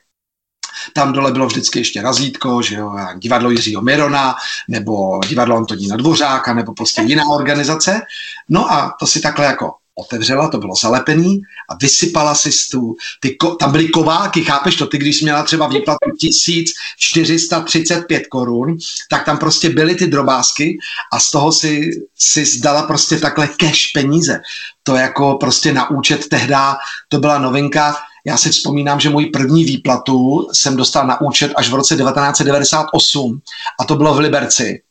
tam 0.92 1.12
dole 1.12 1.32
bylo 1.32 1.46
vždycky 1.46 1.78
ještě 1.78 2.02
razítko, 2.02 2.62
že 2.62 2.74
jo, 2.74 2.96
divadlo 3.16 3.50
Jiřího 3.50 3.82
Mirona, 3.82 4.34
nebo 4.68 5.20
divadlo 5.28 5.56
Antonína 5.56 5.96
Dvořáka, 5.96 6.54
nebo 6.54 6.74
prostě 6.74 7.02
jiná 7.02 7.24
organizace. 7.28 8.00
No 8.48 8.72
a 8.72 8.96
to 9.00 9.06
si 9.06 9.20
takhle 9.20 9.46
jako 9.46 9.74
otevřela, 9.98 10.48
to 10.48 10.58
bylo 10.58 10.74
zalepený 10.74 11.40
a 11.70 11.74
vysypala 11.74 12.34
si 12.34 12.50
tu, 12.70 12.96
ty, 13.20 13.36
tam 13.60 13.72
byly 13.72 13.88
kováky, 13.88 14.44
chápeš 14.44 14.76
to, 14.76 14.86
ty 14.86 14.98
když 14.98 15.16
jsi 15.16 15.24
měla 15.24 15.42
třeba 15.42 15.68
výplatu 15.68 16.10
1435 16.20 18.26
korun, 18.26 18.76
tak 19.10 19.24
tam 19.24 19.38
prostě 19.38 19.70
byly 19.70 19.94
ty 19.94 20.06
drobásky 20.06 20.78
a 21.12 21.20
z 21.20 21.30
toho 21.30 21.52
si, 21.52 21.90
si 22.18 22.44
zdala 22.44 22.82
prostě 22.82 23.18
takhle 23.18 23.48
cash 23.48 23.92
peníze. 23.92 24.40
To 24.82 24.96
jako 24.96 25.34
prostě 25.34 25.72
na 25.72 25.90
účet 25.90 26.28
tehda, 26.28 26.76
to 27.08 27.18
byla 27.18 27.38
novinka, 27.38 27.96
já 28.26 28.36
si 28.36 28.50
vzpomínám, 28.50 29.00
že 29.00 29.10
můj 29.10 29.26
první 29.26 29.64
výplatu 29.64 30.48
jsem 30.52 30.76
dostal 30.76 31.06
na 31.06 31.20
účet 31.20 31.52
až 31.56 31.68
v 31.68 31.74
roce 31.74 31.96
1998 31.96 33.40
a 33.80 33.84
to 33.84 33.96
bylo 33.96 34.14
v 34.14 34.18
Liberci, 34.18 34.82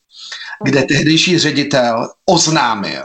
kde 0.64 0.82
tehdejší 0.82 1.38
ředitel 1.38 2.08
oznámil, 2.26 3.04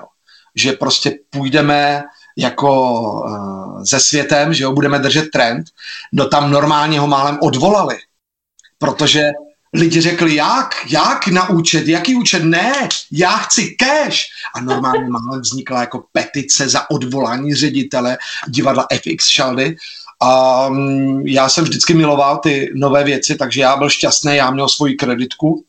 že 0.56 0.74
prostě 0.74 1.20
půjdeme 1.30 2.04
jako 2.38 3.02
uh, 3.02 3.84
se 3.84 4.00
světem, 4.00 4.54
že 4.54 4.64
jo, 4.64 4.72
budeme 4.72 5.00
držet 5.00 5.32
trend, 5.32 5.66
no 6.12 6.28
tam 6.28 6.52
normálně 6.52 7.00
ho 7.00 7.08
málem 7.08 7.38
odvolali, 7.42 7.98
protože 8.78 9.32
lidi 9.74 10.02
řekli, 10.02 10.36
jak, 10.36 10.76
jak 10.90 11.28
na 11.28 11.50
účet, 11.50 11.88
jaký 11.88 12.16
účet, 12.16 12.44
ne, 12.44 12.90
já 13.12 13.38
chci 13.38 13.76
cash. 13.80 14.20
A 14.56 14.62
normálně 14.62 15.10
málem 15.10 15.42
vznikla 15.42 15.80
jako 15.80 16.04
petice 16.12 16.70
za 16.70 16.92
odvolání 16.92 17.56
ředitele 17.56 18.18
divadla 18.48 18.88
FX 18.94 19.28
Šaldy. 19.28 19.76
A 20.22 20.68
um, 20.68 21.28
já 21.28 21.50
jsem 21.50 21.64
vždycky 21.64 21.94
miloval 21.94 22.38
ty 22.38 22.72
nové 22.76 23.04
věci, 23.04 23.36
takže 23.36 23.62
já 23.62 23.78
byl 23.78 23.90
šťastný, 23.90 24.36
já 24.36 24.52
měl 24.52 24.70
svoji 24.70 24.94
kreditku 24.94 25.66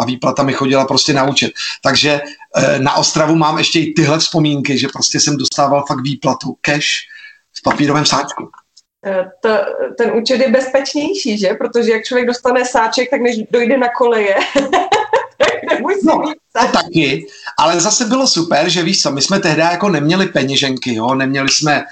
a 0.00 0.04
výplata 0.04 0.42
mi 0.42 0.52
chodila 0.52 0.84
prostě 0.84 1.12
na 1.12 1.24
účet. 1.24 1.52
Takže 1.82 2.20
eh, 2.56 2.78
na 2.78 2.94
Ostravu 2.94 3.36
mám 3.36 3.58
ještě 3.58 3.80
i 3.80 3.92
tyhle 3.92 4.18
vzpomínky, 4.18 4.78
že 4.78 4.88
prostě 4.88 5.20
jsem 5.20 5.36
dostával 5.36 5.84
fakt 5.88 6.02
výplatu 6.02 6.56
cash 6.60 6.88
v 7.58 7.62
papírovém 7.62 8.06
sáčku. 8.06 8.50
Eh, 9.06 9.24
to, 9.40 9.48
ten 9.98 10.12
účet 10.12 10.40
je 10.40 10.50
bezpečnější, 10.50 11.38
že? 11.38 11.48
Protože 11.48 11.92
jak 11.92 12.04
člověk 12.04 12.26
dostane 12.26 12.64
sáček, 12.64 13.10
tak 13.10 13.20
než 13.20 13.36
dojde 13.50 13.78
na 13.78 13.88
koleje, 13.88 14.34
no, 16.02 16.22
to 16.52 16.72
taky, 16.72 17.26
ale 17.58 17.80
zase 17.80 18.04
bylo 18.04 18.26
super, 18.26 18.68
že 18.68 18.82
víš 18.82 19.02
co, 19.02 19.10
my 19.10 19.22
jsme 19.22 19.40
tehdy 19.40 19.60
jako 19.60 19.88
neměli 19.88 20.26
peněženky, 20.26 20.94
jo, 20.94 21.14
neměli 21.14 21.48
jsme 21.48 21.84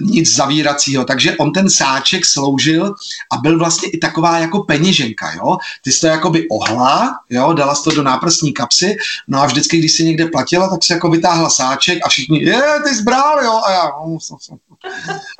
nic 0.00 0.34
zavíracího, 0.34 1.04
takže 1.04 1.36
on 1.36 1.52
ten 1.52 1.70
sáček 1.70 2.26
sloužil 2.26 2.94
a 3.32 3.36
byl 3.36 3.58
vlastně 3.58 3.90
i 3.90 3.98
taková 3.98 4.38
jako 4.38 4.62
peněženka, 4.62 5.32
jo. 5.32 5.56
Ty 5.84 5.92
jsi 5.92 6.00
to 6.00 6.06
jakoby 6.06 6.48
ohla, 6.48 7.18
jo, 7.30 7.52
dala 7.52 7.74
jsi 7.74 7.84
to 7.84 7.90
do 7.90 8.02
náprstní 8.02 8.52
kapsy, 8.52 8.96
no 9.28 9.40
a 9.40 9.46
vždycky, 9.46 9.78
když 9.78 9.92
si 9.92 10.04
někde 10.04 10.26
platila, 10.26 10.68
tak 10.68 10.84
si 10.84 10.92
jako 10.92 11.10
vytáhla 11.10 11.50
sáček 11.50 11.98
a 12.04 12.08
všichni, 12.08 12.44
je, 12.44 12.62
ty 12.84 12.94
jsi 12.94 13.02
brál, 13.02 13.44
jo, 13.44 13.60
a 13.66 13.72
já, 13.72 13.84
no, 13.84 14.18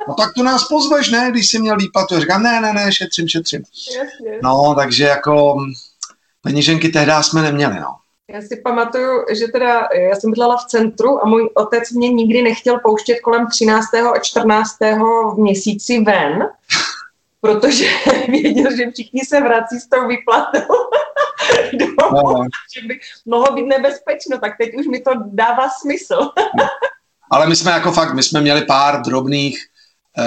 no 0.07 0.13
tak 0.13 0.33
to 0.33 0.43
nás 0.43 0.67
pozveš, 0.67 1.09
ne, 1.09 1.31
když 1.31 1.49
jsi 1.49 1.59
měl 1.59 1.77
výplatu. 1.77 2.15
A 2.15 2.19
říkám, 2.19 2.43
ne, 2.43 2.61
ne, 2.61 2.73
ne, 2.73 2.93
šetřím, 2.93 3.27
šetřím. 3.27 3.63
No, 4.43 4.75
takže 4.77 5.03
jako 5.03 5.65
peněženky 6.41 6.89
tehdy 6.89 7.11
jsme 7.21 7.41
neměli, 7.41 7.79
no. 7.79 7.95
Já 8.33 8.41
si 8.41 8.61
pamatuju, 8.63 9.25
že 9.39 9.47
teda 9.47 9.87
já 9.93 10.15
jsem 10.15 10.31
bydlela 10.31 10.57
v 10.57 10.65
centru 10.65 11.23
a 11.23 11.27
můj 11.27 11.49
otec 11.53 11.91
mě 11.91 12.09
nikdy 12.09 12.41
nechtěl 12.41 12.79
pouštět 12.79 13.19
kolem 13.19 13.47
13. 13.47 13.93
a 13.93 14.19
14. 14.19 14.79
v 15.33 15.37
měsíci 15.37 15.99
ven, 15.99 16.49
protože 17.41 17.85
věděl, 18.27 18.75
že 18.75 18.91
všichni 18.91 19.21
se 19.25 19.41
vrací 19.41 19.79
s 19.79 19.87
tou 19.87 20.07
výplatou 20.07 20.73
domů, 21.73 22.33
no. 22.33 22.45
že 22.73 22.87
by 22.87 22.99
mohlo 23.25 23.55
být 23.55 23.65
nebezpečno, 23.65 24.37
tak 24.37 24.57
teď 24.57 24.75
už 24.75 24.87
mi 24.87 24.99
to 24.99 25.11
dává 25.25 25.69
smysl. 25.81 26.29
Ale 27.31 27.47
my 27.47 27.55
jsme 27.55 27.71
jako 27.71 27.91
fakt, 27.91 28.13
my 28.13 28.23
jsme 28.23 28.41
měli 28.41 28.65
pár 28.65 29.01
drobných 29.01 29.57
Eh, 29.59 29.76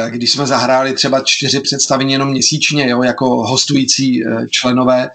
když 0.08 0.32
jsme 0.32 0.46
zahráli 0.46 0.92
třeba 0.92 1.20
čtyři 1.20 1.60
představení 1.60 2.12
jenom 2.12 2.28
měsíčně, 2.28 2.88
jo, 2.88 3.02
jako 3.02 3.26
hostující 3.26 4.26
eh, 4.26 4.48
členové 4.48 5.10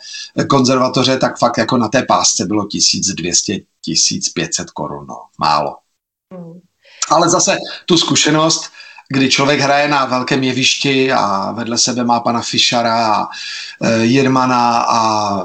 konzervatoře, 0.49 1.17
tak 1.17 1.37
fakt 1.37 1.57
jako 1.57 1.77
na 1.77 1.87
té 1.87 2.03
pásce 2.03 2.45
bylo 2.45 2.67
1200, 2.67 3.59
1500 3.81 4.71
korun, 4.71 5.05
no, 5.07 5.17
málo. 5.39 5.77
Hmm. 6.33 6.59
Ale 7.09 7.29
zase 7.29 7.57
tu 7.85 7.97
zkušenost, 7.97 8.69
kdy 9.09 9.29
člověk 9.29 9.59
hraje 9.59 9.87
na 9.87 10.05
velkém 10.05 10.43
jevišti 10.43 11.11
a 11.11 11.51
vedle 11.51 11.77
sebe 11.77 12.03
má 12.03 12.19
pana 12.19 12.41
Fischera 12.41 13.07
a 13.07 13.27
e, 13.81 14.05
Jirmana 14.05 14.85
a 14.89 15.41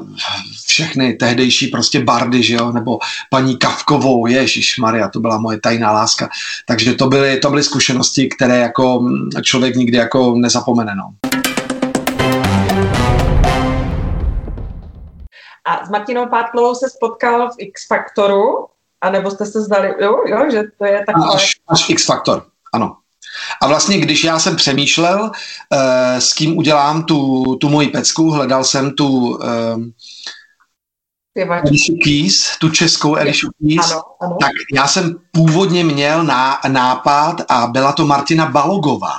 všechny 0.66 1.12
tehdejší 1.12 1.66
prostě 1.66 2.05
bardy, 2.05 2.42
že 2.42 2.55
jo, 2.55 2.73
nebo 2.73 2.99
paní 3.31 3.57
Kavkovou, 3.57 4.27
Ježíš 4.27 4.79
Maria, 4.79 5.09
to 5.09 5.20
byla 5.20 5.38
moje 5.38 5.61
tajná 5.61 5.92
láska. 5.92 6.29
Takže 6.66 6.94
to 6.94 7.07
byly, 7.07 7.38
to 7.38 7.51
byly 7.51 7.62
zkušenosti, 7.62 8.29
které 8.29 8.59
jako 8.59 9.11
člověk 9.42 9.77
nikdy 9.77 9.96
jako 9.96 10.35
nezapomene, 10.35 10.94
no. 10.94 11.11
A 15.64 15.87
s 15.87 15.90
Martinou 15.90 16.27
Pátlovou 16.27 16.75
se 16.75 16.90
spotkal 16.90 17.49
v 17.49 17.55
X 17.59 17.87
Factoru, 17.87 18.66
anebo 19.01 19.31
jste 19.31 19.46
se 19.46 19.61
zdali, 19.61 19.94
jo, 20.01 20.16
jo, 20.27 20.51
že 20.51 20.62
to 20.79 20.85
je 20.85 21.05
takové... 21.07 21.27
Až, 21.35 21.53
až 21.68 21.90
X 21.90 22.07
Factor, 22.07 22.46
ano. 22.75 22.96
A 23.62 23.66
vlastně, 23.66 23.98
když 23.98 24.24
já 24.24 24.38
jsem 24.38 24.56
přemýšlel, 24.56 25.20
uh, 25.22 25.30
s 26.18 26.32
kým 26.32 26.58
udělám 26.58 27.04
tu, 27.04 27.44
tu 27.60 27.68
moji 27.68 27.88
pecku, 27.88 28.30
hledal 28.30 28.64
jsem 28.64 28.90
tu 28.90 29.08
uh, 29.08 29.38
Elišu 31.36 31.96
Keys, 32.04 32.58
tu 32.58 32.70
českou 32.70 33.16
Elišu 33.16 33.48
Keys, 33.58 33.92
ano, 33.92 34.02
ano. 34.20 34.36
tak 34.40 34.50
já 34.74 34.86
jsem 34.86 35.16
původně 35.32 35.84
měl 35.84 36.24
ná, 36.24 36.60
nápad 36.68 37.36
a 37.48 37.66
byla 37.66 37.92
to 37.92 38.06
Martina 38.06 38.46
Balogová. 38.46 39.14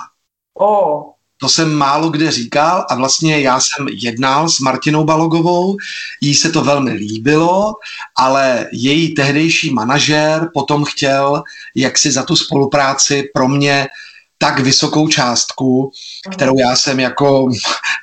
Oh. 0.54 1.04
To 1.42 1.50
jsem 1.50 1.74
málo 1.74 2.10
kde 2.10 2.32
říkal 2.32 2.86
a 2.90 2.96
vlastně 2.96 3.40
já 3.40 3.60
jsem 3.60 3.88
jednal 3.88 4.50
s 4.50 4.60
Martinou 4.60 5.04
Balogovou, 5.04 5.78
jí 6.22 6.36
se 6.36 6.50
to 6.52 6.64
velmi 6.64 6.92
líbilo, 6.92 7.74
ale 8.18 8.68
její 8.72 9.16
tehdejší 9.16 9.74
manažér 9.74 10.50
potom 10.54 10.86
chtěl 10.86 11.44
jak 11.76 11.98
si 11.98 12.12
za 12.12 12.24
tu 12.24 12.36
spolupráci 12.36 13.24
pro 13.34 13.48
mě 13.48 13.88
tak 14.42 14.60
vysokou 14.60 15.08
částku, 15.08 15.92
kterou 16.32 16.60
já 16.60 16.76
jsem 16.76 17.00
jako 17.00 17.50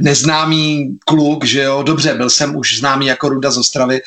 neznámý 0.01 0.99
kluk, 1.07 1.45
že 1.45 1.63
jo, 1.63 1.83
dobře, 1.83 2.15
byl 2.15 2.31
jsem 2.31 2.57
už 2.57 2.79
známý 2.79 3.07
jako 3.07 3.29
Ruda 3.29 3.51
z 3.51 3.59
Ostravy, 3.59 4.01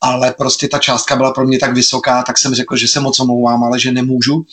ale 0.00 0.32
prostě 0.32 0.68
ta 0.68 0.78
částka 0.78 1.16
byla 1.16 1.32
pro 1.32 1.46
mě 1.46 1.58
tak 1.58 1.74
vysoká, 1.74 2.22
tak 2.22 2.38
jsem 2.38 2.54
řekl, 2.54 2.76
že 2.76 2.88
se 2.88 3.00
moc 3.00 3.20
omlouvám, 3.20 3.64
ale 3.64 3.80
že 3.80 3.92
nemůžu. 3.92 4.46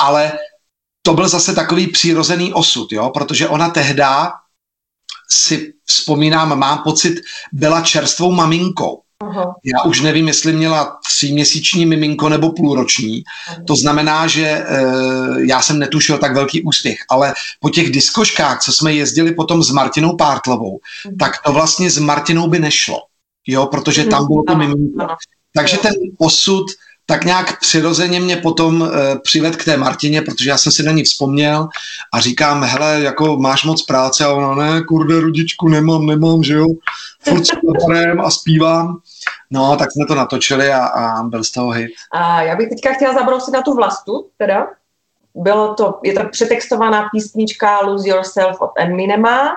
Ale 0.00 0.32
to 1.02 1.14
byl 1.14 1.28
zase 1.28 1.54
takový 1.54 1.86
přirozený 1.86 2.52
osud, 2.52 2.92
jo, 2.92 3.10
protože 3.10 3.48
ona 3.48 3.70
tehda 3.70 4.32
si 5.30 5.72
vzpomínám, 5.84 6.58
mám 6.58 6.78
pocit, 6.78 7.14
byla 7.52 7.80
čerstvou 7.80 8.32
maminkou. 8.32 9.02
Aha. 9.22 9.54
Já 9.64 9.82
už 9.82 10.00
nevím, 10.00 10.28
jestli 10.28 10.52
měla 10.52 10.98
tříměsíční 11.04 11.86
miminko 11.86 12.28
nebo 12.28 12.52
půlroční. 12.52 13.24
To 13.66 13.76
znamená, 13.76 14.26
že 14.26 14.46
e, 14.46 14.64
já 15.48 15.62
jsem 15.62 15.78
netušil 15.78 16.18
tak 16.18 16.34
velký 16.34 16.62
úspěch, 16.62 16.98
ale 17.10 17.34
po 17.60 17.70
těch 17.70 17.90
diskoškách, 17.90 18.60
co 18.60 18.72
jsme 18.72 18.94
jezdili 18.94 19.34
potom 19.34 19.62
s 19.62 19.70
Martinou 19.70 20.16
Pártlovou, 20.16 20.80
Aha. 21.06 21.14
tak 21.18 21.42
to 21.42 21.52
vlastně 21.52 21.90
s 21.90 21.98
Martinou 21.98 22.48
by 22.48 22.58
nešlo, 22.58 23.02
jo, 23.46 23.66
protože 23.66 24.04
tam 24.04 24.26
bylo 24.26 24.42
to 24.42 24.56
miminko. 24.56 25.06
Takže 25.54 25.76
ten 25.76 25.92
osud 26.18 26.66
tak 27.10 27.24
nějak 27.24 27.60
přirozeně 27.60 28.20
mě 28.20 28.36
potom 28.36 28.82
e, 28.82 29.18
přived 29.18 29.56
k 29.56 29.64
té 29.64 29.76
Martině, 29.76 30.22
protože 30.22 30.50
já 30.50 30.58
jsem 30.58 30.72
si 30.72 30.82
na 30.82 30.92
ní 30.92 31.04
vzpomněl 31.04 31.68
a 32.12 32.20
říkám, 32.20 32.64
hele, 32.64 33.00
jako 33.00 33.36
máš 33.36 33.64
moc 33.64 33.82
práce 33.82 34.24
a 34.24 34.32
ona, 34.32 34.54
ne, 34.54 34.82
kurde, 34.82 35.20
rudičku, 35.20 35.68
nemám, 35.68 36.06
nemám, 36.06 36.42
že 36.42 36.54
jo, 36.54 36.66
furt 37.20 37.44
a 38.24 38.30
zpívám. 38.30 38.98
No, 39.50 39.76
tak 39.76 39.92
jsme 39.92 40.06
to 40.06 40.14
natočili 40.14 40.72
a, 40.72 40.86
a 40.86 41.22
byl 41.22 41.44
z 41.44 41.50
toho 41.50 41.70
hit. 41.70 41.90
A 42.12 42.42
já 42.42 42.56
bych 42.56 42.68
teďka 42.68 42.92
chtěla 42.92 43.14
zabrousit 43.14 43.54
na 43.54 43.62
tu 43.62 43.74
vlastu, 43.74 44.26
teda. 44.36 44.66
Bylo 45.34 45.74
to, 45.74 46.00
je 46.04 46.12
to 46.12 46.28
přetextovaná 46.30 47.08
písnička 47.12 47.80
Lose 47.80 48.08
Yourself 48.08 48.60
od 48.60 48.70
Eminema, 48.78 49.54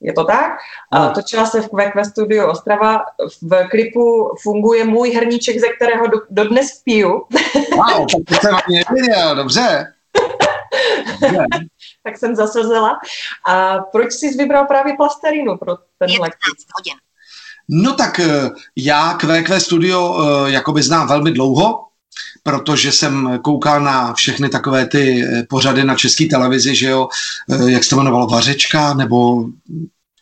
je 0.00 0.12
to 0.12 0.24
tak? 0.24 0.50
A 0.92 1.08
točila 1.08 1.46
se 1.46 1.60
v 1.60 1.68
QQ 1.68 2.04
Studio 2.04 2.50
Ostrava. 2.50 3.04
V 3.42 3.68
klipu 3.68 4.34
funguje 4.42 4.84
můj 4.84 5.10
hrníček, 5.10 5.58
ze 5.60 5.68
kterého 5.68 6.06
do, 6.06 6.18
dodnes 6.30 6.82
piju. 6.84 7.10
Wow, 7.76 8.06
tak 8.06 8.22
to 8.28 8.34
jsem 8.34 8.54
ani 8.54 8.84
nevěděl, 8.88 9.36
dobře. 9.36 9.94
dobře. 11.20 11.46
tak 12.04 12.18
jsem 12.18 12.36
zaslzela. 12.36 12.98
A 13.46 13.78
proč 13.78 14.12
jsi 14.12 14.28
vybral 14.28 14.66
právě 14.66 14.94
plasterinu 14.96 15.56
pro 15.56 15.76
tenhle 15.98 16.28
klip? 16.28 16.56
hodin. 16.76 16.94
No 17.68 17.94
tak 17.94 18.20
eh, 18.20 18.50
já 18.76 19.14
QQ 19.14 19.60
Studio 19.60 20.16
eh, 20.18 20.50
jakoby 20.50 20.82
znám 20.82 21.08
velmi 21.08 21.30
dlouho, 21.32 21.84
protože 22.46 22.92
jsem 22.92 23.38
koukal 23.42 23.80
na 23.80 24.12
všechny 24.12 24.48
takové 24.48 24.86
ty 24.86 25.24
eh, 25.24 25.42
pořady 25.48 25.84
na 25.84 25.94
české 25.94 26.26
televizi, 26.26 26.74
že 26.74 26.88
jo, 26.88 27.08
jak 27.66 27.84
se 27.84 27.90
to 27.90 27.96
jmenovalo, 27.96 28.26
Vařečka, 28.26 28.94
nebo 28.94 29.44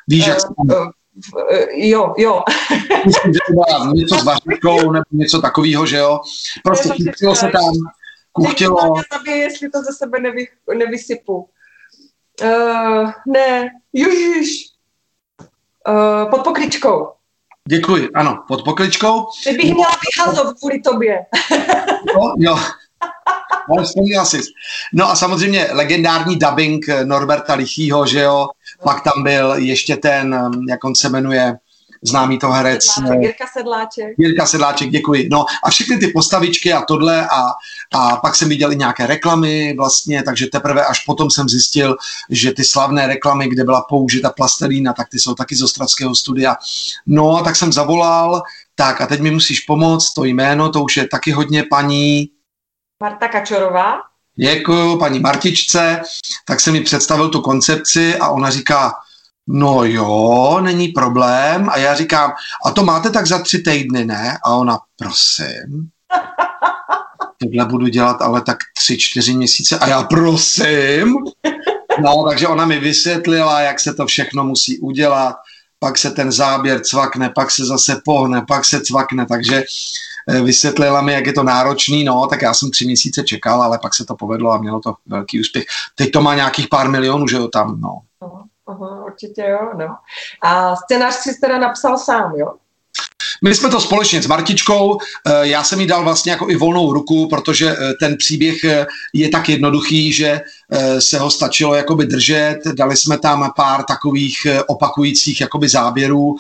víš, 0.09 0.27
jak 0.27 0.41
se 0.41 0.47
uh, 0.57 0.91
Jo, 1.71 2.15
jo. 2.19 2.43
Myslím, 3.07 3.33
že 3.33 3.39
to 3.47 3.53
byla 3.53 3.93
něco 3.95 4.19
s 4.19 4.25
vařečkou 4.25 4.93
nebo 4.93 5.05
něco 5.13 5.41
takového, 5.41 5.87
že 5.87 5.97
jo. 5.97 6.21
Prostě 6.65 6.89
kuchtilo 6.89 7.35
se 7.35 7.49
tam, 7.49 7.75
kuchtilo. 8.33 8.95
Zabije, 9.13 9.37
jestli 9.37 9.71
to 9.71 9.83
ze 9.83 9.93
sebe 9.93 10.21
nevy, 10.21 10.47
nevysypu. 10.79 11.49
Uh, 12.43 13.11
ne, 13.27 13.71
Ježíš. 13.93 14.67
Uh, 15.89 16.31
pod 16.31 16.45
pokličkou. 16.45 17.09
Děkuji, 17.69 18.09
ano, 18.15 18.45
pod 18.49 18.65
pokličkou. 18.65 19.27
Ty 19.45 19.53
bych 19.53 19.75
měla 19.75 19.91
vyhazov 20.17 20.55
kvůli 20.59 20.81
tobě. 20.81 21.19
no, 22.17 22.35
jo. 22.39 22.59
Vzpomněl 23.83 24.25
jsi. 24.25 24.41
No 24.93 25.11
a 25.11 25.17
samozřejmě 25.17 25.69
legendární 25.73 26.37
dubbing 26.37 26.87
Norberta 27.05 27.55
Lichýho, 27.55 28.07
že 28.07 28.21
jo, 28.21 28.49
pak 28.85 29.03
tam 29.05 29.23
byl 29.23 29.55
ještě 29.57 29.97
ten, 29.97 30.51
jak 30.69 30.85
on 30.85 30.95
se 30.95 31.09
jmenuje, 31.09 31.57
známý 32.03 32.39
to 32.39 32.51
herec. 32.51 32.85
Sedláček, 32.85 33.19
eh, 33.19 33.27
Jirka 33.27 33.47
Sedláček. 33.47 34.15
Jirka 34.19 34.47
Sedláček, 34.47 34.91
děkuji. 34.91 35.29
No 35.31 35.45
a 35.65 35.71
všechny 35.71 35.99
ty 35.99 36.09
postavičky 36.09 36.73
a 36.73 36.83
tohle 36.83 37.27
a, 37.27 37.51
a 37.95 38.17
pak 38.17 38.37
jsem 38.37 38.49
viděl 38.49 38.73
i 38.73 38.77
nějaké 38.77 39.07
reklamy 39.07 39.75
vlastně, 39.77 40.23
takže 40.23 40.47
teprve 40.47 40.85
až 40.85 41.05
potom 41.05 41.31
jsem 41.31 41.49
zjistil, 41.49 41.97
že 42.31 42.53
ty 42.53 42.65
slavné 42.65 43.07
reklamy, 43.07 43.49
kde 43.49 43.65
byla 43.65 43.81
použita 43.89 44.31
plastelína, 44.31 44.93
tak 44.93 45.09
ty 45.09 45.19
jsou 45.19 45.35
taky 45.35 45.57
z 45.57 45.63
Ostravského 45.63 46.15
studia. 46.15 46.57
No 47.07 47.37
a 47.37 47.43
tak 47.43 47.57
jsem 47.57 47.73
zavolal, 47.73 48.43
tak 48.75 49.01
a 49.01 49.07
teď 49.07 49.21
mi 49.21 49.31
musíš 49.31 49.61
pomoct, 49.61 50.15
to 50.15 50.25
jméno, 50.25 50.71
to 50.71 50.83
už 50.83 50.97
je 50.97 51.09
taky 51.09 51.33
hodně 51.33 51.65
paní... 51.71 52.29
Marta 53.03 53.29
Kačorová. 53.29 54.01
Děkuji 54.37 54.99
paní 54.99 55.21
Martičce, 55.21 56.03
tak 56.47 56.61
jsem 56.61 56.73
mi 56.73 56.81
představil 56.81 57.29
tu 57.29 57.41
koncepci 57.41 58.17
a 58.17 58.29
ona 58.29 58.51
říká, 58.51 58.93
no 59.47 59.85
jo, 59.85 60.61
není 60.63 60.89
problém. 60.89 61.69
A 61.73 61.79
já 61.79 61.95
říkám, 61.95 62.33
a 62.67 62.71
to 62.71 62.85
máte 62.85 63.11
tak 63.11 63.27
za 63.27 63.39
tři 63.39 63.59
týdny, 63.59 64.05
ne? 64.05 64.39
A 64.45 64.55
ona, 64.55 64.79
prosím. 64.99 65.89
Tohle 67.39 67.65
budu 67.65 67.87
dělat 67.87 68.23
ale 68.23 68.41
tak 68.41 68.59
tři, 68.77 68.99
čtyři 68.99 69.35
měsíce. 69.35 69.79
A 69.79 69.89
já, 69.89 70.03
prosím. 70.03 71.15
No, 72.01 72.25
takže 72.29 72.49
ona 72.49 72.67
mi 72.67 72.79
vysvětlila, 72.79 73.61
jak 73.61 73.81
se 73.81 73.95
to 73.95 74.07
všechno 74.07 74.45
musí 74.45 74.79
udělat. 74.79 75.37
Pak 75.83 75.99
se 75.99 76.11
ten 76.11 76.33
záběr 76.33 76.81
cvakne, 76.81 77.31
pak 77.31 77.51
se 77.51 77.65
zase 77.65 78.01
pohne, 78.05 78.45
pak 78.49 78.65
se 78.65 78.81
cvakne. 78.81 79.27
Takže 79.27 79.63
eh, 80.29 80.41
vysvětlila 80.41 81.01
mi, 81.01 81.13
jak 81.13 81.27
je 81.27 81.33
to 81.33 81.43
náročný, 81.43 82.05
no, 82.05 82.27
tak 82.27 82.43
já 82.43 82.55
jsem 82.55 82.71
tři 82.71 82.85
měsíce 82.85 83.23
čekal, 83.23 83.63
ale 83.63 83.79
pak 83.79 83.95
se 83.95 84.05
to 84.05 84.17
povedlo 84.17 84.53
a 84.53 84.59
mělo 84.59 84.81
to 84.81 84.95
velký 85.07 85.41
úspěch. 85.41 85.65
Teď 85.95 86.11
to 86.11 86.23
má 86.23 86.35
nějakých 86.35 86.69
pár 86.69 86.89
milionů, 86.89 87.29
že 87.29 87.37
jo, 87.37 87.49
tam, 87.49 87.81
no. 87.81 87.99
Aha, 88.67 89.05
určitě 89.05 89.43
jo, 89.43 89.71
no. 89.79 89.97
A 90.43 90.77
scénář 90.77 91.15
si 91.15 91.41
teda 91.41 91.59
napsal 91.59 91.99
sám, 91.99 92.33
jo? 92.37 92.55
My 93.45 93.55
jsme 93.55 93.69
to 93.69 93.81
společně 93.81 94.23
s 94.23 94.27
Martičkou, 94.27 94.99
eh, 95.27 95.31
já 95.43 95.65
jsem 95.65 95.81
jí 95.81 95.87
dal 95.87 96.05
vlastně 96.05 96.33
jako 96.33 96.51
i 96.51 96.57
volnou 96.57 96.93
ruku, 96.93 97.29
protože 97.29 97.71
eh, 97.71 97.95
ten 98.01 98.17
příběh 98.17 98.65
eh, 98.65 98.87
je 99.13 99.29
tak 99.29 99.49
jednoduchý, 99.49 100.13
že 100.13 100.41
se 100.99 101.19
ho 101.19 101.31
stačilo 101.31 101.75
jakoby 101.75 102.07
držet. 102.07 102.59
Dali 102.75 102.97
jsme 102.97 103.19
tam 103.19 103.53
pár 103.57 103.83
takových 103.83 104.47
opakujících 104.67 105.41
jakoby 105.41 105.69
záběrů, 105.69 106.37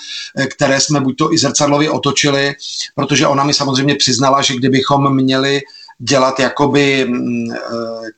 které 0.50 0.80
jsme 0.80 1.00
buď 1.00 1.16
to 1.16 1.32
i 1.32 1.38
zrcadlově 1.38 1.90
otočili, 1.90 2.54
protože 2.94 3.26
ona 3.26 3.44
mi 3.44 3.54
samozřejmě 3.54 3.94
přiznala, 3.94 4.42
že 4.42 4.54
kdybychom 4.54 5.14
měli 5.14 5.60
dělat 6.02 6.40
jakoby 6.40 7.04
mm, 7.08 7.52
eh, 7.52 7.58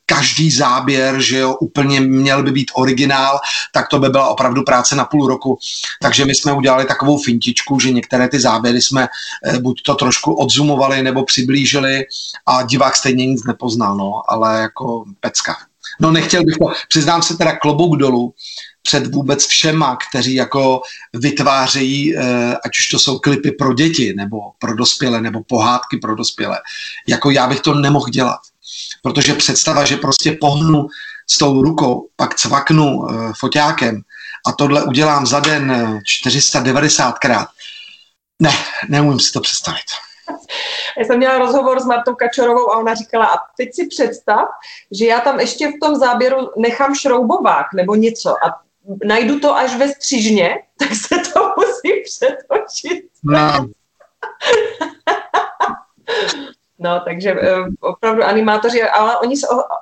každý 0.06 0.50
záběr, 0.50 1.20
že 1.20 1.38
jo, 1.38 1.54
úplně 1.54 2.00
měl 2.00 2.42
by 2.42 2.50
být 2.50 2.70
originál, 2.74 3.38
tak 3.72 3.88
to 3.88 3.98
by 3.98 4.08
byla 4.08 4.28
opravdu 4.28 4.62
práce 4.62 4.96
na 4.96 5.04
půl 5.04 5.26
roku. 5.26 5.58
Takže 6.02 6.24
my 6.24 6.34
jsme 6.34 6.52
udělali 6.52 6.84
takovou 6.84 7.18
fintičku, 7.18 7.80
že 7.80 7.90
některé 7.90 8.28
ty 8.28 8.40
záběry 8.40 8.82
jsme 8.82 9.08
eh, 9.44 9.58
buď 9.58 9.82
to 9.82 9.94
trošku 9.94 10.34
odzumovali 10.34 11.02
nebo 11.02 11.24
přiblížili 11.24 12.04
a 12.46 12.62
divák 12.62 12.96
stejně 12.96 13.26
nic 13.26 13.44
nepoznal, 13.44 13.96
no, 13.96 14.22
ale 14.28 14.60
jako 14.60 15.04
pecka. 15.20 15.56
No 16.00 16.10
nechtěl 16.10 16.44
bych 16.44 16.54
to, 16.54 16.66
přiznám 16.88 17.22
se 17.22 17.36
teda 17.36 17.56
klobouk 17.56 17.96
dolů, 17.96 18.34
před 18.86 19.06
vůbec 19.06 19.46
všema, 19.46 19.98
kteří 20.08 20.34
jako 20.34 20.80
vytvářejí, 21.12 22.16
eh, 22.16 22.56
ať 22.64 22.78
už 22.78 22.88
to 22.88 22.98
jsou 22.98 23.18
klipy 23.18 23.50
pro 23.52 23.74
děti, 23.74 24.14
nebo 24.16 24.38
pro 24.58 24.74
dospělé, 24.74 25.20
nebo 25.20 25.44
pohádky 25.44 25.96
pro 25.96 26.14
dospělé. 26.14 26.60
Jako 27.08 27.30
já 27.30 27.46
bych 27.46 27.60
to 27.60 27.74
nemohl 27.74 28.08
dělat. 28.08 28.40
Protože 29.02 29.34
představa, 29.34 29.84
že 29.84 29.96
prostě 29.96 30.32
pohnu 30.40 30.86
s 31.30 31.38
tou 31.38 31.62
rukou, 31.62 32.08
pak 32.16 32.34
cvaknu 32.34 33.06
eh, 33.10 33.32
foťákem 33.38 34.02
a 34.46 34.52
tohle 34.52 34.84
udělám 34.84 35.26
za 35.26 35.40
den 35.40 35.72
490krát. 36.22 37.46
Eh, 37.46 37.46
ne, 38.40 38.52
neumím 38.88 39.20
si 39.20 39.32
to 39.32 39.40
představit. 39.40 39.84
Já 40.98 41.04
jsem 41.04 41.16
měla 41.16 41.38
rozhovor 41.38 41.80
s 41.80 41.86
Martou 41.86 42.14
Kačorovou 42.14 42.72
a 42.72 42.78
ona 42.78 42.94
říkala, 42.94 43.26
a 43.26 43.38
teď 43.56 43.74
si 43.74 43.86
představ, 43.86 44.48
že 44.92 45.06
já 45.06 45.20
tam 45.20 45.40
ještě 45.40 45.68
v 45.68 45.80
tom 45.82 45.96
záběru 45.96 46.36
nechám 46.56 46.94
šroubovák 46.94 47.66
nebo 47.74 47.94
něco 47.94 48.30
a 48.30 48.63
najdu 49.04 49.40
to 49.40 49.56
až 49.56 49.76
ve 49.76 49.88
střížně, 49.88 50.58
tak 50.78 50.88
se 50.94 51.16
to 51.32 51.54
musí 51.58 52.02
přetočit. 52.04 53.04
No. 53.24 53.68
No, 56.78 57.00
takže 57.04 57.30
eh, 57.30 57.56
opravdu 57.80 58.22
animátoři, 58.22 58.82
ale 58.82 59.18
oni 59.18 59.34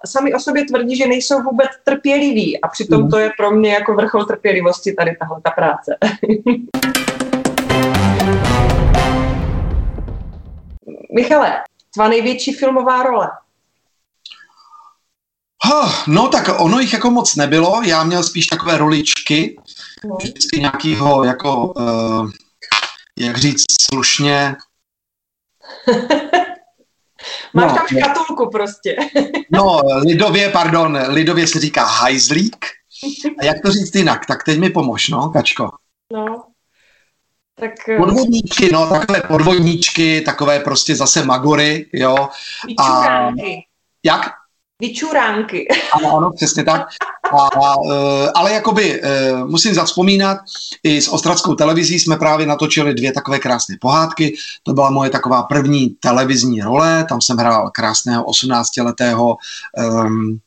sami 0.07 0.35
o 0.35 0.39
sobě 0.39 0.65
tvrdí, 0.65 0.97
že 0.97 1.07
nejsou 1.07 1.43
vůbec 1.43 1.69
trpěliví 1.85 2.61
a 2.61 2.69
přitom 2.69 3.11
to 3.11 3.19
je 3.19 3.31
pro 3.37 3.51
mě 3.51 3.73
jako 3.73 3.95
vrchol 3.95 4.25
trpělivosti 4.25 4.93
tady 4.93 5.17
tahle 5.17 5.41
ta 5.43 5.51
práce. 5.51 5.97
Michale, 11.15 11.63
tvá 11.95 12.09
největší 12.09 12.53
filmová 12.53 13.03
role? 13.03 13.31
No 16.07 16.29
tak 16.29 16.61
ono 16.61 16.79
jich 16.79 16.93
jako 16.93 17.11
moc 17.11 17.37
nebylo, 17.37 17.83
já 17.83 18.05
měl 18.05 18.23
spíš 18.23 18.47
takové 18.47 18.79
roličky, 18.79 19.57
no. 20.05 20.17
vždycky 20.17 20.61
nějakýho 20.61 21.25
jako, 21.25 21.67
uh, 21.67 22.31
jak 23.19 23.37
říct 23.39 23.65
slušně. 23.91 24.57
Máš 27.55 27.73
no, 27.73 27.77
tam 27.77 27.87
škatulku 27.87 28.51
prostě. 28.51 28.97
no, 29.53 29.81
lidově, 30.07 30.49
pardon, 30.51 30.99
lidově 31.09 31.47
se 31.47 31.61
říká 31.61 31.85
hajzlík. 31.85 32.67
A 33.39 33.45
jak 33.45 33.57
to 33.63 33.71
říct 33.71 33.95
jinak? 33.95 34.27
Tak 34.27 34.45
teď 34.45 34.59
mi 34.59 34.71
pomož, 34.71 35.09
no, 35.09 35.29
Kačko. 35.29 35.71
No, 36.13 36.45
tak... 37.61 37.89
Eh, 37.89 37.97
podvodníčky, 37.97 38.73
no, 38.73 38.87
takové 38.87 39.21
podvodníčky, 39.21 40.21
takové 40.21 40.61
prostě 40.61 40.97
zase 40.97 41.25
magory, 41.25 41.87
jo. 41.93 42.29
A, 42.79 43.29
jak? 44.05 44.42
Vyčuránky. 44.83 45.69
Ano, 45.93 46.17
ano, 46.17 46.31
přesně 46.37 46.65
tak. 46.65 46.81
A, 47.33 47.49
e, 47.93 48.31
ale 48.35 48.53
jakoby 48.53 49.03
e, 49.03 49.35
musím 49.45 49.75
zavzpomínat, 49.75 50.39
i 50.83 51.03
s 51.03 51.09
Ostrackou 51.09 51.55
televizí 51.55 51.99
jsme 51.99 52.17
právě 52.17 52.47
natočili 52.47 52.95
dvě 52.95 53.13
takové 53.13 53.39
krásné 53.39 53.77
pohádky. 53.81 54.35
To 54.63 54.73
byla 54.73 54.91
moje 54.91 55.11
taková 55.11 55.43
první 55.43 55.89
televizní 56.01 56.63
role, 56.63 57.07
tam 57.09 57.21
jsem 57.21 57.37
hrál 57.37 57.71
krásného 57.71 58.25
18-letého 58.25 59.37
um, 59.77 60.39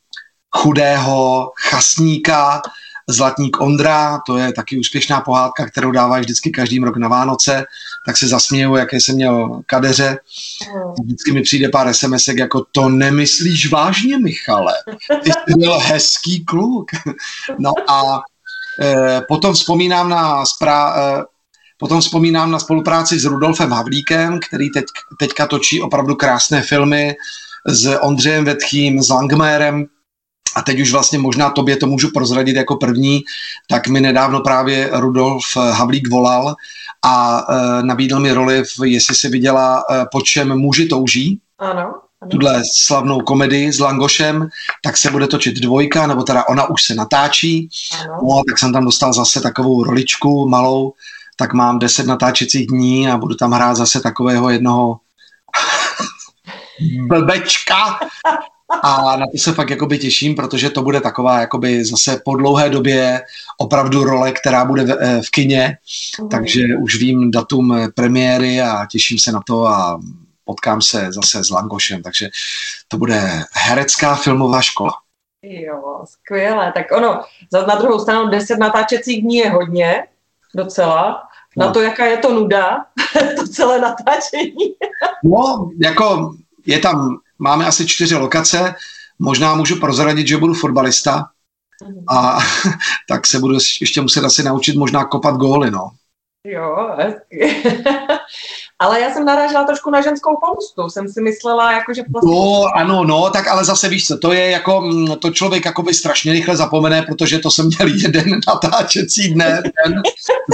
chudého 0.56 1.52
chasníka, 1.70 2.62
Zlatník 3.10 3.62
Ondra, 3.62 4.20
to 4.28 4.38
je 4.38 4.54
taky 4.54 4.80
úspěšná 4.80 5.22
pohádka, 5.22 5.66
kterou 5.66 5.92
dávají 5.92 6.22
vždycky 6.22 6.52
každý 6.52 6.80
rok 6.80 6.98
na 6.98 7.08
Vánoce, 7.08 7.66
tak 8.06 8.18
se 8.18 8.28
zasměju, 8.28 8.76
jaké 8.76 9.00
jsem 9.00 9.16
měl 9.16 9.62
kadeře. 9.66 10.18
Vždycky 11.04 11.32
mi 11.32 11.42
přijde 11.42 11.70
pár 11.70 11.94
sms 11.94 12.28
jako 12.28 12.66
to 12.72 12.90
nemyslíš 12.90 13.72
vážně, 13.72 14.18
Michale. 14.18 14.74
Ty 15.24 15.32
jsi 15.32 15.58
byl 15.58 15.80
hezký 15.80 16.46
kluk. 16.46 16.92
No 17.60 17.72
a 17.88 18.22
e, 18.82 19.22
potom 19.28 19.54
vzpomínám 19.54 20.10
na 20.10 20.46
sprá, 20.46 20.96
e, 20.98 21.24
Potom 21.78 22.02
vzpomínám 22.02 22.52
na 22.52 22.60
spolupráci 22.60 23.20
s 23.20 23.26
Rudolfem 23.26 23.72
Havlíkem, 23.72 24.40
který 24.50 24.70
teď, 24.70 24.86
teďka 25.20 25.48
točí 25.48 25.82
opravdu 25.82 26.16
krásné 26.16 26.62
filmy 26.62 27.16
s 27.66 28.00
Ondřejem 28.02 28.46
Vetchým, 28.46 29.04
s 29.04 29.10
Langmérem, 29.10 29.86
a 30.56 30.62
teď 30.62 30.80
už 30.80 30.92
vlastně 30.92 31.20
možná 31.20 31.50
tobě 31.50 31.78
to 31.78 31.88
můžu 31.88 32.12
prozradit 32.12 32.56
jako 32.56 32.76
první, 32.76 33.24
tak 33.70 33.88
mi 33.88 34.02
nedávno 34.02 34.42
právě 34.42 34.90
Rudolf 34.94 35.56
Havlík 35.56 36.10
volal 36.10 36.56
a 37.06 37.46
e, 37.50 37.84
nabídl 37.84 38.20
mi 38.20 38.32
roli, 38.32 38.64
v, 38.64 38.84
jestli 38.84 39.16
si 39.16 39.30
viděla, 39.30 39.84
e, 39.92 40.06
po 40.12 40.22
čem 40.22 40.58
muži 40.60 40.86
touží. 40.86 41.40
Ano. 41.60 41.94
Tuhle 42.32 42.64
slavnou 42.74 43.20
komedii 43.20 43.72
s 43.72 43.80
Langošem, 43.80 44.50
tak 44.84 44.98
se 44.98 45.12
bude 45.12 45.28
točit 45.28 45.56
dvojka, 45.56 46.08
nebo 46.08 46.24
teda 46.24 46.48
ona 46.48 46.70
už 46.70 46.84
se 46.84 46.96
natáčí. 46.96 47.70
Ano. 48.02 48.18
No, 48.24 48.44
tak 48.50 48.58
jsem 48.58 48.74
tam 48.74 48.86
dostal 48.86 49.14
zase 49.14 49.42
takovou 49.42 49.84
roličku 49.84 50.50
malou, 50.50 50.94
tak 51.36 51.54
mám 51.54 51.80
deset 51.80 52.06
natáčecích 52.06 52.68
dní 52.68 53.10
a 53.10 53.18
budu 53.18 53.36
tam 53.36 53.52
hrát 53.52 53.76
zase 53.76 54.00
takového 54.00 54.50
jednoho 54.50 54.98
blbečka, 57.08 58.00
a 58.82 59.18
na 59.18 59.26
to 59.32 59.38
se 59.38 59.54
fakt 59.54 59.70
jakoby 59.70 59.98
těším, 59.98 60.36
protože 60.36 60.70
to 60.70 60.82
bude 60.82 61.02
taková 61.02 61.40
jakoby 61.40 61.86
zase 61.86 62.22
po 62.26 62.36
dlouhé 62.36 62.70
době 62.70 63.22
opravdu 63.58 64.04
role, 64.04 64.32
která 64.32 64.66
bude 64.66 64.84
v, 64.84 64.98
eh, 65.00 65.22
v 65.22 65.30
kině, 65.32 65.78
mm. 66.22 66.30
takže 66.30 66.66
už 66.82 66.96
vím 66.96 67.32
datum 67.32 67.78
premiéry 67.96 68.62
a 68.62 68.86
těším 68.92 69.20
se 69.20 69.32
na 69.32 69.42
to 69.48 69.68
a 69.68 70.00
potkám 70.46 70.82
se 70.82 71.08
zase 71.12 71.44
s 71.44 71.50
Langošem, 71.50 72.04
takže 72.04 72.30
to 72.88 72.98
bude 72.98 73.44
herecká 73.52 74.16
filmová 74.16 74.62
škola. 74.62 74.92
Jo, 75.44 76.04
skvěle. 76.06 76.72
Tak 76.76 76.86
ono, 76.92 77.22
za 77.52 77.66
na 77.66 77.76
druhou 77.76 78.00
stranu 78.00 78.30
10 78.30 78.58
natáčecích 78.58 79.22
dní 79.22 79.36
je 79.36 79.50
hodně, 79.50 80.08
docela. 80.56 81.22
Na 81.58 81.66
no. 81.66 81.72
to, 81.72 81.82
jaká 81.82 82.06
je 82.06 82.18
to 82.18 82.34
nuda, 82.34 82.86
to 83.36 83.48
celé 83.48 83.80
natáčení. 83.80 84.76
no, 85.24 85.70
jako 85.82 86.36
je 86.66 86.80
tam 86.80 87.18
máme 87.40 87.66
asi 87.66 87.88
čtyři 87.88 88.16
lokace, 88.16 88.76
možná 89.20 89.56
můžu 89.56 89.80
prozradit, 89.80 90.28
že 90.28 90.38
budu 90.38 90.54
fotbalista 90.54 91.30
a 92.10 92.38
tak 93.10 93.28
se 93.28 93.40
budu 93.40 93.58
ještě 93.82 94.02
muset 94.02 94.24
asi 94.26 94.44
naučit 94.44 94.76
možná 94.76 95.06
kopat 95.06 95.36
góly, 95.36 95.72
no. 95.72 95.90
Jo, 96.48 96.90
ale 98.80 99.02
já 99.02 99.14
jsem 99.14 99.26
narážela 99.26 99.64
trošku 99.64 99.90
na 99.90 100.02
ženskou 100.02 100.38
pomstu. 100.46 100.90
Jsem 100.90 101.10
si 101.10 101.22
myslela, 101.22 101.72
jako, 101.72 101.94
že 101.94 102.04
vlastně... 102.14 102.32
No, 102.32 102.64
ano, 102.76 103.04
no, 103.04 103.30
tak 103.30 103.48
ale 103.48 103.66
zase 103.66 103.90
víš 103.90 104.08
co, 104.08 104.18
to 104.18 104.34
je 104.34 104.50
jako, 104.50 104.82
mm, 104.82 105.16
to 105.16 105.32
člověk 105.32 105.66
jakoby 105.66 105.94
strašně 105.94 106.34
rychle 106.34 106.56
zapomene, 106.56 107.02
protože 107.02 107.40
to 107.40 107.52
jsem 107.52 107.66
měl 107.66 107.88
jeden 108.02 108.40
natáčecí 108.48 109.34
dne, 109.34 109.62
ten 109.84 110.02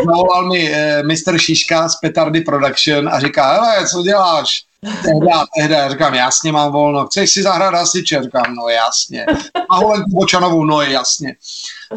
zavolal 0.05 0.49
mi 0.49 0.71
eh, 0.73 1.03
Mr. 1.03 1.37
Šiška 1.37 1.89
z 1.89 1.95
Petardy 1.95 2.41
Production 2.41 3.09
a 3.09 3.19
říká, 3.19 3.53
hele, 3.53 3.87
co 3.87 4.03
děláš? 4.03 4.70
Tehda, 4.85 5.45
tehda, 5.57 5.89
říkám, 5.89 6.13
jasně 6.13 6.51
mám 6.51 6.71
volno, 6.71 7.05
chceš 7.05 7.31
si 7.31 7.43
zahrát 7.43 7.73
hasiče? 7.73 8.23
Říkám, 8.23 8.55
no 8.55 8.67
jasně. 8.69 9.25
A 9.69 9.75
Holenku 9.75 10.09
Bočanovou, 10.11 10.65
no 10.65 10.81
jasně. 10.81 11.35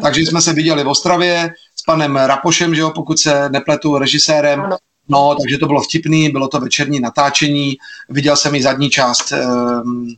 Takže 0.01 0.21
jsme 0.21 0.41
se 0.41 0.53
viděli 0.53 0.83
v 0.83 0.87
Ostravě 0.87 1.53
s 1.75 1.83
panem 1.83 2.15
Rapošem, 2.15 2.75
že 2.75 2.81
jo, 2.81 2.91
pokud 2.95 3.19
se 3.19 3.49
nepletu, 3.49 3.97
režisérem. 3.97 4.61
Ano. 4.61 4.77
No, 5.09 5.35
takže 5.41 5.57
to 5.57 5.67
bylo 5.67 5.81
vtipný, 5.81 6.29
bylo 6.29 6.47
to 6.47 6.59
večerní 6.59 6.99
natáčení, 6.99 7.75
viděl 8.09 8.37
jsem 8.37 8.55
i 8.55 8.63
zadní 8.63 8.89
část, 8.89 9.31
um, 9.31 10.15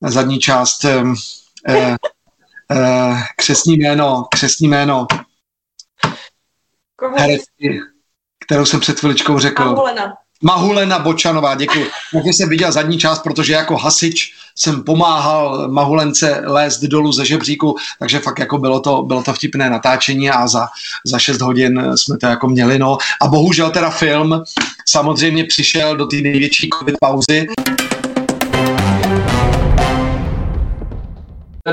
zadní 0.00 0.38
část 0.38 0.84
um, 0.84 1.14
uh, 1.68 1.96
uh, 2.72 3.20
křesní 3.36 3.76
jméno, 3.76 4.26
křesní 4.30 4.68
jméno 4.68 5.06
kterou 8.46 8.64
jsem 8.64 8.80
před 8.80 9.00
chviličkou 9.00 9.38
řekl. 9.38 9.74
Mahulena 10.42 10.98
Bočanová, 10.98 11.54
děkuji. 11.54 11.86
Takže 12.12 12.30
jsem 12.32 12.48
viděl 12.48 12.72
zadní 12.72 12.98
část, 12.98 13.22
protože 13.22 13.52
jako 13.52 13.76
hasič 13.76 14.32
jsem 14.56 14.82
pomáhal 14.82 15.68
Mahulence 15.68 16.42
lézt 16.46 16.82
dolů 16.82 17.12
ze 17.12 17.24
žebříku, 17.24 17.76
takže 17.98 18.18
fakt 18.18 18.38
jako 18.38 18.58
bylo 18.58 18.80
to, 18.80 19.02
bylo 19.02 19.22
to 19.22 19.32
vtipné 19.32 19.70
natáčení 19.70 20.30
a 20.30 20.46
za, 20.46 20.66
za 21.06 21.18
6 21.18 21.40
hodin 21.40 21.92
jsme 21.94 22.18
to 22.18 22.26
jako 22.26 22.48
měli, 22.48 22.78
no. 22.78 22.98
A 23.20 23.26
bohužel 23.28 23.70
teda 23.70 23.90
film 23.90 24.42
samozřejmě 24.88 25.44
přišel 25.44 25.96
do 25.96 26.06
té 26.06 26.16
největší 26.16 26.70
covid 26.78 26.96
pauzy. 27.00 27.46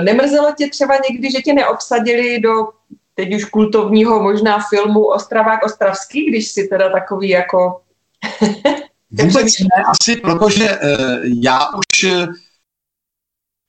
Nemrzelo 0.04 0.54
tě 0.58 0.69
třeba 0.69 0.93
někdy, 1.10 1.32
že 1.32 1.41
tě 1.41 1.54
neobsadili 1.54 2.39
do 2.39 2.54
teď 3.15 3.36
už 3.36 3.45
kultovního 3.45 4.23
možná 4.23 4.60
filmu 4.69 5.06
Ostravák 5.06 5.65
Ostravský, 5.65 6.30
když 6.30 6.47
si 6.47 6.67
teda 6.67 6.89
takový 6.89 7.30
jako... 7.30 7.80
Vůbec 9.12 9.59
ne, 9.59 9.83
asi 9.88 10.15
protože 10.15 10.69
uh, 10.69 10.88
já 11.43 11.69
už, 11.69 12.05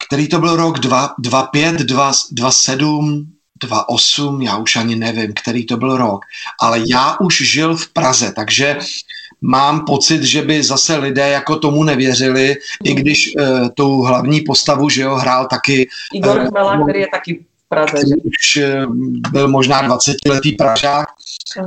který 0.07 0.29
to 0.29 0.39
byl 0.39 0.57
rok 0.57 0.79
25, 0.79 1.77
27, 1.77 3.27
28, 3.63 4.43
já 4.43 4.57
už 4.57 4.77
ani 4.77 4.97
nevím, 4.97 5.33
který 5.33 5.67
to 5.67 5.77
byl 5.77 5.97
rok, 5.97 6.25
ale 6.61 6.81
já 6.87 7.17
už 7.21 7.43
žil 7.43 7.77
v 7.77 7.89
Praze, 7.89 8.33
takže 8.37 8.79
mám 9.41 9.85
pocit, 9.85 10.23
že 10.23 10.43
by 10.43 10.63
zase 10.63 10.97
lidé 10.97 11.29
jako 11.29 11.57
tomu 11.57 11.85
nevěřili, 11.85 12.57
i 12.85 12.95
když 12.95 13.37
uh, 13.37 13.69
tu 13.75 14.03
hlavní 14.03 14.41
postavu, 14.41 14.89
že 14.89 15.03
jo, 15.03 15.15
hrál 15.15 15.47
taky... 15.47 15.89
Igor 16.13 16.39
uh, 16.39 16.49
Chmela, 16.49 16.83
který 16.83 17.01
je 17.01 17.09
taky 17.13 17.45
Praze, 17.75 18.07
že? 18.09 18.15
Už 18.25 18.57
uh, 18.57 18.95
byl 19.31 19.49
možná 19.49 19.89
20-letý 19.89 20.53
Pražák, 20.53 21.09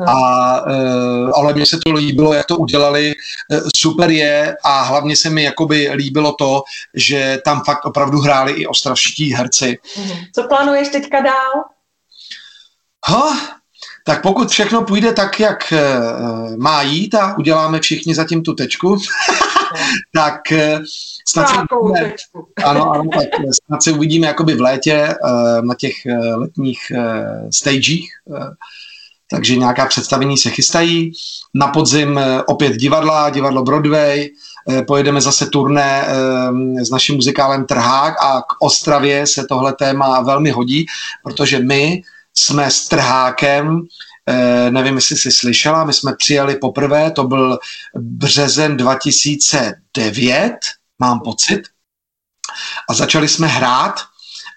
a, 0.08 0.62
uh, 0.62 1.32
ale 1.36 1.54
mně 1.54 1.65
se 1.65 1.78
to 1.86 1.93
líbilo, 1.93 2.34
jak 2.34 2.46
to 2.46 2.58
udělali. 2.58 3.13
Uh, 3.52 3.70
super 3.76 4.10
je 4.10 4.58
a 4.63 4.82
hlavně 4.82 5.15
se 5.15 5.30
mi 5.30 5.43
jakoby 5.43 5.89
líbilo 5.93 6.34
to, 6.34 6.63
že 6.93 7.39
tam 7.46 7.62
fakt 7.65 7.86
opravdu 7.86 8.20
hráli 8.20 8.52
i 8.52 8.67
ostravští 8.67 9.34
herci. 9.34 9.78
Mhm. 9.98 10.17
Co 10.36 10.43
plánuješ 10.43 10.88
teďka 10.88 11.22
dál? 11.22 11.63
Ha, 13.08 13.58
tak 14.08 14.22
pokud 14.22 14.50
všechno 14.50 14.82
půjde 14.82 15.13
tak, 15.13 15.39
jak 15.39 15.74
eh, 15.74 15.78
má 16.58 16.82
jít 16.82 17.15
a 17.15 17.38
uděláme 17.38 17.80
všichni 17.80 18.15
zatím 18.15 18.43
tu 18.43 18.54
tečku, 18.54 18.98
tak 20.13 20.51
eh, 20.51 20.80
snad 21.27 21.49
se, 21.49 21.56
uvidíme, 21.82 22.13
ano, 22.65 22.91
ano, 22.91 23.03
tak 23.13 23.39
eh, 23.39 23.53
snad 23.65 23.84
se 23.84 23.91
uvidíme 23.91 24.27
jakoby 24.27 24.53
v 24.53 24.62
létě 24.62 25.15
na 25.62 25.75
těch 25.75 25.93
letních 26.36 26.80
stagech, 27.51 28.06
takže 29.32 29.56
nějaká 29.56 29.86
představení 29.86 30.38
se 30.38 30.49
chystají. 30.49 31.12
Na 31.56 31.67
podzim 31.67 32.19
opět 32.45 32.73
divadla, 32.73 33.30
divadlo 33.30 33.63
Broadway, 33.63 34.30
pojedeme 34.88 35.21
zase 35.21 35.45
turné 35.45 36.08
s 36.82 36.89
naším 36.89 37.15
muzikálem 37.15 37.65
Trhák 37.65 38.23
a 38.23 38.41
k 38.41 38.62
Ostravě 38.62 39.27
se 39.27 39.45
tohle 39.49 39.73
téma 39.73 40.21
velmi 40.21 40.51
hodí, 40.51 40.86
protože 41.23 41.60
my 41.60 42.01
jsme 42.38 42.71
s 42.71 42.88
Trhákem, 42.88 43.82
eh, 43.82 43.86
nevím, 44.70 44.96
jestli 44.96 45.18
jsi 45.18 45.32
slyšela, 45.32 45.84
my 45.84 45.94
jsme 45.94 46.16
přijeli 46.16 46.56
poprvé, 46.56 47.12
to 47.12 47.24
byl 47.24 47.60
březen 47.96 48.78
2009, 48.78 50.54
mám 51.00 51.20
pocit, 51.20 51.62
a 52.90 52.94
začali 52.94 53.28
jsme 53.28 53.48
hrát 53.48 53.96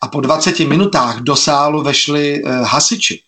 a 0.02 0.08
po 0.08 0.20
20 0.20 0.58
minutách 0.58 1.20
do 1.20 1.36
sálu 1.36 1.82
vešli 1.82 2.42
eh, 2.44 2.50
hasiči 2.50 3.22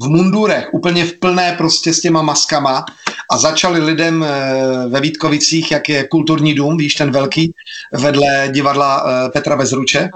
v 0.00 0.08
mundurech, 0.08 0.68
úplně 0.72 1.04
v 1.04 1.18
plné 1.18 1.54
prostě 1.58 1.94
s 1.94 2.00
těma 2.00 2.22
maskama 2.22 2.84
a 3.30 3.38
začali 3.38 3.80
lidem 3.80 4.22
eh, 4.24 4.88
ve 4.88 5.00
Vítkovicích, 5.00 5.70
jak 5.70 5.88
je 5.88 6.08
kulturní 6.08 6.54
dům, 6.54 6.76
víš, 6.76 6.94
ten 6.94 7.12
velký, 7.12 7.54
vedle 7.92 8.48
divadla 8.52 9.04
Petra 9.32 9.56
Bezruče, 9.56 10.10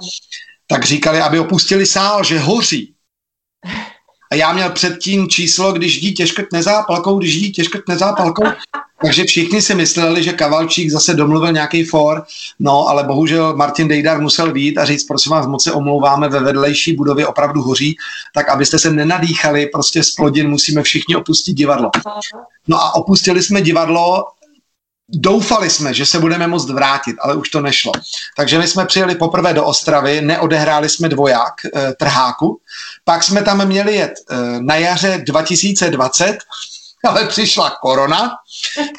tak 0.67 0.85
říkali, 0.85 1.21
aby 1.21 1.39
opustili 1.39 1.87
sál, 1.87 2.25
že 2.25 2.39
hoří. 2.39 2.95
A 4.33 4.35
já 4.35 4.53
měl 4.53 4.71
předtím 4.71 5.29
číslo, 5.29 5.73
když 5.73 6.01
dítě 6.01 6.27
škrtne 6.27 6.63
zápalkou, 6.63 7.19
když 7.19 7.41
dítě 7.41 7.65
škrtne 7.65 7.99
zápalkou. 7.99 8.45
Takže 9.03 9.25
všichni 9.25 9.63
si 9.63 9.75
mysleli, 9.75 10.23
že 10.23 10.33
Kavalčík 10.33 10.91
zase 10.91 11.15
domluvil 11.15 11.53
nějaký 11.53 11.85
for, 11.85 12.25
no 12.59 12.89
ale 12.89 13.05
bohužel 13.05 13.57
Martin 13.57 13.89
Dejdar 13.89 14.21
musel 14.21 14.53
vít 14.53 14.79
a 14.79 14.85
říct, 14.85 15.05
prosím 15.05 15.33
vás, 15.33 15.47
moc 15.47 15.65
se 15.65 15.73
omlouváme, 15.73 16.29
ve 16.29 16.41
vedlejší 16.41 16.97
budově 16.97 17.27
opravdu 17.27 17.63
hoří, 17.63 17.97
tak 18.35 18.49
abyste 18.49 18.79
se 18.79 18.91
nenadýchali 18.91 19.67
prostě 19.67 20.03
z 20.03 20.11
plodin, 20.11 20.51
musíme 20.51 20.83
všichni 20.83 21.17
opustit 21.17 21.57
divadlo. 21.57 21.91
No 22.69 22.81
a 22.81 22.95
opustili 22.95 23.43
jsme 23.43 23.63
divadlo 23.63 24.25
Doufali 25.09 25.71
jsme, 25.71 25.95
že 25.95 26.07
se 26.07 26.19
budeme 26.19 26.47
moct 26.47 26.71
vrátit, 26.71 27.17
ale 27.21 27.35
už 27.35 27.51
to 27.51 27.61
nešlo. 27.61 27.93
Takže 28.37 28.59
my 28.59 28.69
jsme 28.69 28.87
přijeli 28.87 29.15
poprvé 29.15 29.55
do 29.55 29.65
Ostravy, 29.65 30.21
neodehráli 30.21 30.89
jsme 30.89 31.09
dvoják 31.09 31.55
e, 31.65 31.95
trháku, 31.95 32.61
pak 33.05 33.23
jsme 33.23 33.43
tam 33.43 33.67
měli 33.67 33.95
jet 33.95 34.13
e, 34.31 34.37
na 34.61 34.75
jaře 34.77 35.23
2020, 35.27 36.39
ale 37.05 37.27
přišla 37.27 37.71
korona, 37.83 38.31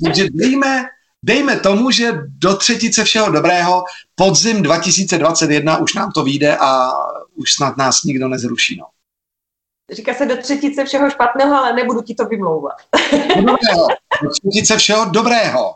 takže 0.04 0.28
dejme, 0.32 0.86
dejme 1.24 1.60
tomu, 1.60 1.91
že 1.91 2.13
do 2.28 2.56
třetice 2.56 3.04
všeho 3.04 3.32
dobrého 3.32 3.84
podzim 4.15 4.62
2021 4.62 5.78
už 5.78 5.94
nám 5.94 6.12
to 6.12 6.24
vyjde 6.24 6.58
a 6.58 6.91
už 7.36 7.54
snad 7.54 7.78
nás 7.78 8.04
nikdo 8.04 8.28
nezruší. 8.28 8.78
No. 8.78 8.86
Říká 9.91 10.13
se 10.13 10.26
do 10.26 10.38
třetice 10.38 10.86
všeho 10.86 11.10
špatného, 11.10 11.56
ale 11.56 11.74
nebudu 11.74 12.02
ti 12.02 12.15
to 12.15 12.26
vymlouvat. 12.26 12.76
Dobrého. 13.36 13.88
Do 14.24 14.30
třetice 14.30 14.78
všeho 14.78 15.06
dobrého. 15.06 15.76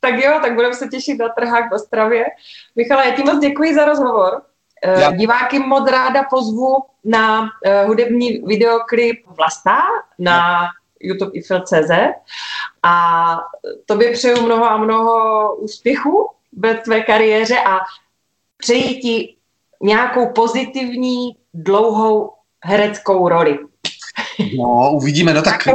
tak 0.00 0.14
jo, 0.14 0.38
tak 0.42 0.54
budeme 0.54 0.74
se 0.74 0.88
těšit 0.88 1.18
na 1.18 1.28
trhák 1.28 1.70
v 1.70 1.74
Ostravě. 1.74 2.24
Michale, 2.76 3.06
já 3.06 3.16
ti 3.16 3.22
moc 3.22 3.38
děkuji 3.38 3.74
za 3.74 3.84
rozhovor. 3.84 4.42
Eh, 4.82 5.00
já. 5.00 5.10
Diváky 5.10 5.58
moc 5.58 5.90
ráda 5.90 6.22
pozvu 6.22 6.76
na 7.04 7.40
uh, 7.40 7.48
hudební 7.86 8.42
videoklip 8.46 9.26
Vlasta 9.26 9.78
na 10.18 10.66
YouTube 11.00 11.30
ifil.cz 11.34 11.90
a 12.82 13.36
tobě 13.86 14.12
přeju 14.12 14.42
mnoho 14.42 14.64
a 14.64 14.76
mnoho 14.76 15.56
úspěchu 15.56 16.30
ve 16.52 16.74
tvé 16.74 17.00
kariéře 17.00 17.58
a 17.58 17.78
přeji 18.56 19.00
ti 19.00 19.37
nějakou 19.82 20.32
pozitivní, 20.32 21.36
dlouhou 21.54 22.32
hereckou 22.64 23.28
roli. 23.28 23.58
No, 24.58 24.90
uvidíme, 24.92 25.34
no 25.34 25.42
tak 25.42 25.68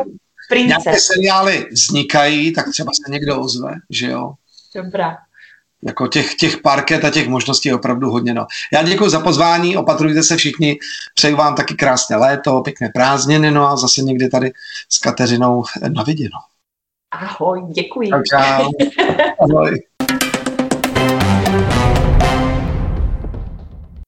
nějaké 0.56 1.00
seriály 1.00 1.68
vznikají, 1.72 2.54
tak 2.54 2.70
třeba 2.70 2.92
se 2.94 3.12
někdo 3.12 3.42
ozve, 3.42 3.76
že 3.90 4.08
jo? 4.08 4.34
Dobrá. 4.76 5.18
Jako 5.86 6.08
těch, 6.08 6.36
těch 6.36 6.58
parket 6.58 7.06
a 7.06 7.10
těch 7.10 7.28
možností 7.28 7.70
je 7.70 7.76
opravdu 7.76 8.12
hodně. 8.12 8.34
No. 8.34 8.46
Já 8.74 8.84
děkuji 8.84 9.10
za 9.10 9.20
pozvání, 9.20 9.78
opatrujte 9.78 10.24
se 10.24 10.38
všichni, 10.38 10.78
přeju 11.16 11.36
vám 11.38 11.56
taky 11.56 11.74
krásné 11.74 12.16
léto, 12.16 12.62
pěkné 12.62 12.90
prázdniny, 12.94 13.52
no 13.52 13.68
a 13.68 13.76
zase 13.76 14.02
někdy 14.02 14.30
tady 14.30 14.52
s 14.90 15.00
Kateřinou 15.00 15.64
na 15.90 16.04
viděno. 16.04 16.38
Ahoj, 17.12 17.62
děkuji. 17.74 18.10
Čau, 18.10 18.22
čau. 18.30 18.72
Ahoj. 19.40 19.82